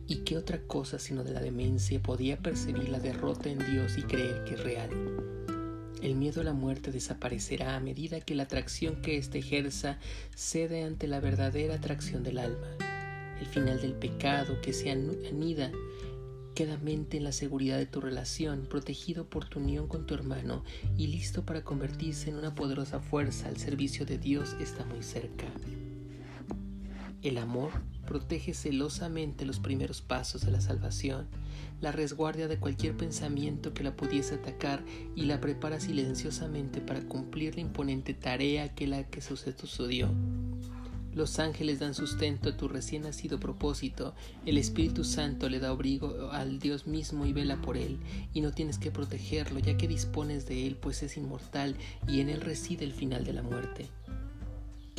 ¿Y 0.06 0.16
qué 0.24 0.36
otra 0.36 0.60
cosa 0.66 0.98
sino 0.98 1.24
de 1.24 1.32
la 1.32 1.40
demencia 1.40 2.02
podía 2.02 2.36
percibir 2.36 2.88
la 2.88 2.98
derrota 2.98 3.48
en 3.48 3.58
Dios 3.58 3.96
y 3.98 4.02
creer 4.02 4.44
que 4.44 4.54
es 4.54 4.62
real? 4.62 4.90
El 6.02 6.16
miedo 6.16 6.40
a 6.40 6.44
la 6.44 6.52
muerte 6.52 6.90
desaparecerá 6.90 7.76
a 7.76 7.80
medida 7.80 8.20
que 8.20 8.34
la 8.34 8.42
atracción 8.42 9.00
que 9.02 9.16
éste 9.16 9.38
ejerza 9.38 9.98
cede 10.34 10.82
ante 10.82 11.06
la 11.06 11.20
verdadera 11.20 11.76
atracción 11.76 12.24
del 12.24 12.38
alma. 12.38 12.66
El 13.40 13.46
final 13.46 13.80
del 13.80 13.94
pecado 13.94 14.60
que 14.60 14.72
se 14.72 14.90
anida 14.90 15.70
quedamente 16.54 17.16
en 17.16 17.24
la 17.24 17.32
seguridad 17.32 17.78
de 17.78 17.86
tu 17.86 18.00
relación, 18.00 18.66
protegido 18.68 19.26
por 19.26 19.48
tu 19.48 19.60
unión 19.60 19.86
con 19.86 20.06
tu 20.06 20.14
hermano 20.14 20.64
y 20.96 21.06
listo 21.06 21.44
para 21.44 21.62
convertirse 21.62 22.30
en 22.30 22.36
una 22.36 22.54
poderosa 22.54 23.00
fuerza 23.00 23.48
al 23.48 23.56
servicio 23.56 24.04
de 24.04 24.18
Dios, 24.18 24.56
está 24.60 24.84
muy 24.84 25.02
cerca. 25.02 25.46
El 27.22 27.38
amor 27.38 27.70
protege 28.06 28.54
celosamente 28.54 29.44
los 29.44 29.60
primeros 29.60 30.02
pasos 30.02 30.44
de 30.44 30.50
la 30.50 30.60
salvación, 30.60 31.26
la 31.80 31.92
resguardia 31.92 32.48
de 32.48 32.58
cualquier 32.58 32.96
pensamiento 32.96 33.74
que 33.74 33.84
la 33.84 33.96
pudiese 33.96 34.36
atacar 34.36 34.84
y 35.16 35.22
la 35.22 35.40
prepara 35.40 35.80
silenciosamente 35.80 36.80
para 36.80 37.02
cumplir 37.02 37.54
la 37.54 37.62
imponente 37.62 38.14
tarea 38.14 38.74
que 38.74 38.86
la 38.86 39.04
que 39.04 39.20
sucedió. 39.20 40.10
Los 41.14 41.38
ángeles 41.38 41.78
dan 41.78 41.94
sustento 41.94 42.48
a 42.48 42.56
tu 42.56 42.68
recién 42.68 43.02
nacido 43.02 43.38
propósito, 43.38 44.14
el 44.46 44.56
Espíritu 44.56 45.04
Santo 45.04 45.50
le 45.50 45.58
da 45.58 45.68
abrigo 45.68 46.30
al 46.30 46.58
Dios 46.58 46.86
mismo 46.86 47.26
y 47.26 47.34
vela 47.34 47.60
por 47.60 47.76
él, 47.76 47.98
y 48.32 48.40
no 48.40 48.52
tienes 48.52 48.78
que 48.78 48.90
protegerlo 48.90 49.58
ya 49.58 49.76
que 49.76 49.88
dispones 49.88 50.46
de 50.46 50.66
él 50.66 50.76
pues 50.76 51.02
es 51.02 51.18
inmortal 51.18 51.76
y 52.08 52.20
en 52.20 52.30
él 52.30 52.40
reside 52.40 52.86
el 52.86 52.92
final 52.92 53.24
de 53.24 53.34
la 53.34 53.42
muerte. 53.42 53.88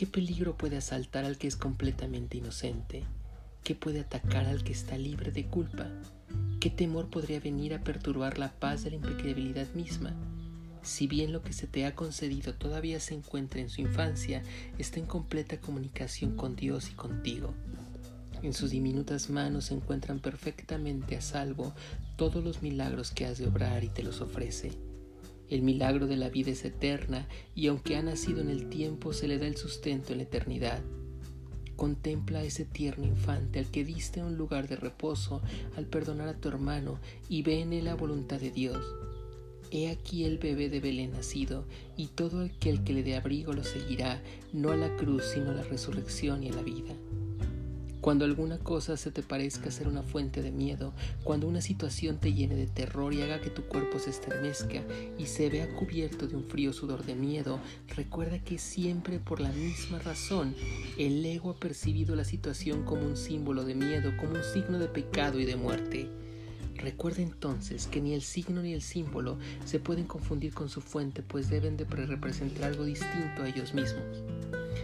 ¿Qué 0.03 0.07
peligro 0.07 0.57
puede 0.57 0.75
asaltar 0.75 1.23
al 1.23 1.37
que 1.37 1.47
es 1.47 1.55
completamente 1.55 2.35
inocente? 2.35 3.05
¿Qué 3.63 3.73
puede 3.73 4.01
atacar 4.01 4.47
al 4.47 4.61
que 4.65 4.73
está 4.73 4.97
libre 4.97 5.31
de 5.31 5.45
culpa? 5.45 5.87
¿Qué 6.59 6.69
temor 6.69 7.09
podría 7.09 7.39
venir 7.39 7.73
a 7.73 7.85
perturbar 7.85 8.37
la 8.37 8.51
paz 8.51 8.83
de 8.83 8.89
la 8.89 8.97
impecabilidad 8.97 9.73
misma? 9.75 10.13
Si 10.81 11.07
bien 11.07 11.31
lo 11.31 11.41
que 11.41 11.53
se 11.53 11.67
te 11.67 11.85
ha 11.85 11.95
concedido 11.95 12.53
todavía 12.53 12.99
se 12.99 13.13
encuentra 13.13 13.61
en 13.61 13.69
su 13.69 13.79
infancia, 13.79 14.43
está 14.77 14.99
en 14.99 15.05
completa 15.05 15.61
comunicación 15.61 16.35
con 16.35 16.57
Dios 16.57 16.89
y 16.91 16.95
contigo. 16.95 17.53
En 18.41 18.51
sus 18.51 18.71
diminutas 18.71 19.29
manos 19.29 19.67
se 19.67 19.75
encuentran 19.75 20.19
perfectamente 20.19 21.15
a 21.15 21.21
salvo 21.21 21.73
todos 22.17 22.43
los 22.43 22.61
milagros 22.61 23.11
que 23.11 23.25
has 23.25 23.37
de 23.37 23.47
obrar 23.47 23.85
y 23.85 23.87
te 23.87 24.03
los 24.03 24.19
ofrece. 24.19 24.73
El 25.53 25.61
milagro 25.61 26.07
de 26.07 26.17
la 26.17 26.29
vida 26.29 26.49
es 26.49 26.65
eterna 26.65 27.27
y 27.53 27.67
aunque 27.67 27.95
ha 27.95 28.01
nacido 28.01 28.41
en 28.41 28.49
el 28.49 28.69
tiempo 28.69 29.13
se 29.13 29.27
le 29.27 29.37
da 29.37 29.45
el 29.45 29.55
sustento 29.55 30.11
en 30.11 30.17
la 30.17 30.23
eternidad. 30.23 30.81
Contempla 31.75 32.39
a 32.39 32.43
ese 32.43 32.65
tierno 32.65 33.05
infante 33.05 33.59
al 33.59 33.69
que 33.69 33.85
diste 33.85 34.23
un 34.23 34.35
lugar 34.35 34.67
de 34.67 34.77
reposo 34.77 35.43
al 35.77 35.85
perdonar 35.85 36.27
a 36.27 36.33
tu 36.33 36.49
hermano 36.49 36.97
y 37.29 37.43
ve 37.43 37.61
en 37.61 37.71
él 37.71 37.85
la 37.85 37.93
voluntad 37.93 38.39
de 38.39 38.49
Dios. 38.49 38.83
He 39.69 39.91
aquí 39.91 40.25
el 40.25 40.39
bebé 40.39 40.69
de 40.69 40.79
Belén 40.79 41.11
nacido, 41.11 41.65
y 41.97 42.07
todo 42.07 42.43
aquel 42.43 42.83
que 42.83 42.93
le 42.93 43.03
dé 43.03 43.15
abrigo 43.15 43.53
lo 43.53 43.63
seguirá, 43.63 44.23
no 44.53 44.71
a 44.71 44.75
la 44.75 44.95
cruz, 44.95 45.23
sino 45.35 45.51
a 45.51 45.53
la 45.53 45.63
resurrección 45.63 46.43
y 46.43 46.49
a 46.49 46.53
la 46.53 46.63
vida. 46.63 46.95
Cuando 48.03 48.25
alguna 48.25 48.59
cosa 48.59 48.97
se 48.97 49.11
te 49.11 49.23
parezca 49.23 49.71
ser 49.71 49.87
una 49.87 50.03
fuente 50.03 50.41
de 50.41 50.51
miedo, 50.51 50.93
cuando 51.23 51.47
una 51.47 51.61
situación 51.61 52.17
te 52.19 52.33
llene 52.33 52.53
de 52.53 52.67
terror 52.67 53.13
y 53.13 53.21
haga 53.21 53.39
que 53.39 53.49
tu 53.49 53.63
cuerpo 53.63 53.97
se 53.97 54.09
estremezca 54.09 54.83
y 55.17 55.27
se 55.27 55.49
vea 55.49 55.73
cubierto 55.73 56.27
de 56.27 56.35
un 56.35 56.43
frío 56.43 56.73
sudor 56.73 57.05
de 57.05 57.15
miedo, 57.15 57.61
recuerda 57.95 58.39
que 58.39 58.57
siempre 58.57 59.19
por 59.19 59.39
la 59.39 59.53
misma 59.53 59.99
razón 59.99 60.53
el 60.97 61.25
ego 61.25 61.51
ha 61.51 61.55
percibido 61.55 62.17
la 62.17 62.25
situación 62.25 62.83
como 62.83 63.05
un 63.05 63.15
símbolo 63.15 63.63
de 63.63 63.75
miedo, 63.75 64.11
como 64.17 64.33
un 64.33 64.43
signo 64.43 64.79
de 64.79 64.89
pecado 64.89 65.39
y 65.39 65.45
de 65.45 65.55
muerte. 65.55 66.09
Recuerda 66.83 67.21
entonces 67.21 67.87
que 67.87 68.01
ni 68.01 68.13
el 68.13 68.21
signo 68.21 68.61
ni 68.61 68.73
el 68.73 68.81
símbolo 68.81 69.37
se 69.63 69.79
pueden 69.79 70.03
confundir 70.03 70.53
con 70.53 70.67
su 70.67 70.81
fuente, 70.81 71.23
pues 71.23 71.49
deben 71.49 71.77
de 71.77 71.85
representar 71.85 72.65
algo 72.65 72.83
distinto 72.83 73.41
a 73.41 73.47
ellos 73.47 73.73
mismos. 73.73 74.21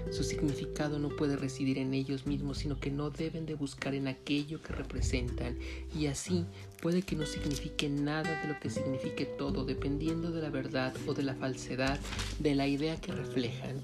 Su 0.10 0.24
significado 0.24 0.98
no 0.98 1.10
puede 1.10 1.36
residir 1.36 1.78
en 1.78 1.94
ellos 1.94 2.26
mismos, 2.26 2.60
sino 2.60 2.80
que 2.80 2.90
no 2.90 3.10
deben 3.10 3.46
de 3.46 3.56
buscar 3.56 3.94
en 3.96 4.08
aquello 4.08 4.62
que 4.62 4.72
representan, 4.72 5.58
y 5.94 6.08
así 6.08 6.46
puede 6.82 7.02
que 7.02 7.18
no 7.18 7.26
signifique 7.26 7.90
nada 7.90 8.42
de 8.42 8.48
lo 8.48 8.58
que 8.62 8.70
signifique 8.70 9.26
todo, 9.26 9.66
dependiendo 9.66 10.32
de 10.32 10.42
la 10.42 10.50
verdad 10.50 10.96
o 11.06 11.14
de 11.14 11.24
la 11.24 11.36
falsedad 11.36 12.00
de 12.40 12.56
la 12.56 12.66
idea 12.66 12.96
que 12.96 13.12
reflejan. 13.12 13.76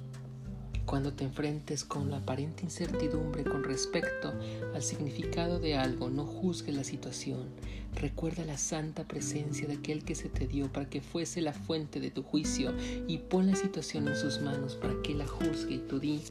Cuando 0.96 1.12
te 1.12 1.26
enfrentes 1.26 1.84
con 1.84 2.10
la 2.10 2.20
aparente 2.20 2.64
incertidumbre 2.64 3.44
con 3.44 3.66
respecto 3.66 4.34
al 4.74 4.82
significado 4.82 5.60
de 5.60 5.76
algo, 5.76 6.10
no 6.10 6.26
juzgues 6.26 6.74
la 6.74 6.86
situación. 6.86 7.50
Recuerda 7.96 8.46
la 8.46 8.58
santa 8.58 9.06
presencia 9.06 9.68
de 9.68 9.74
aquel 9.74 10.06
que 10.06 10.16
se 10.16 10.30
te 10.30 10.48
dio 10.48 10.72
para 10.72 10.90
que 10.90 11.02
fuese 11.02 11.42
la 11.42 11.52
fuente 11.52 12.00
de 12.00 12.12
tu 12.12 12.24
juicio 12.24 12.74
y 13.10 13.18
pon 13.18 13.48
la 13.48 13.58
situación 13.58 14.08
en 14.08 14.16
sus 14.16 14.40
manos 14.40 14.76
para 14.76 14.94
que 15.02 15.14
la 15.14 15.28
juzgue 15.28 15.76
y 15.76 15.80
tú 15.80 16.00
di. 16.00 16.22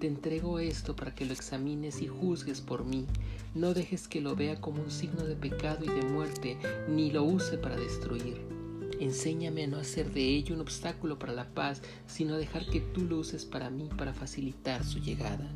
Te 0.00 0.08
entrego 0.08 0.58
esto 0.58 0.96
para 0.96 1.14
que 1.14 1.24
lo 1.24 1.32
examines 1.32 2.02
y 2.02 2.08
juzgues 2.08 2.60
por 2.60 2.84
mí. 2.84 3.06
No 3.54 3.74
dejes 3.74 4.08
que 4.08 4.20
lo 4.20 4.34
vea 4.34 4.60
como 4.60 4.82
un 4.82 4.90
signo 4.90 5.22
de 5.22 5.36
pecado 5.36 5.84
y 5.84 5.88
de 5.88 6.02
muerte, 6.02 6.58
ni 6.88 7.12
lo 7.12 7.22
use 7.22 7.58
para 7.58 7.76
destruir. 7.76 8.59
Enséñame 9.00 9.64
a 9.64 9.66
no 9.66 9.78
hacer 9.78 10.12
de 10.12 10.20
ello 10.20 10.54
un 10.54 10.60
obstáculo 10.60 11.18
para 11.18 11.32
la 11.32 11.54
paz, 11.54 11.80
sino 12.06 12.34
a 12.34 12.38
dejar 12.38 12.66
que 12.66 12.80
tú 12.80 13.06
lo 13.06 13.16
uses 13.16 13.46
para 13.46 13.70
mí 13.70 13.88
para 13.96 14.12
facilitar 14.12 14.84
su 14.84 14.98
llegada. 14.98 15.50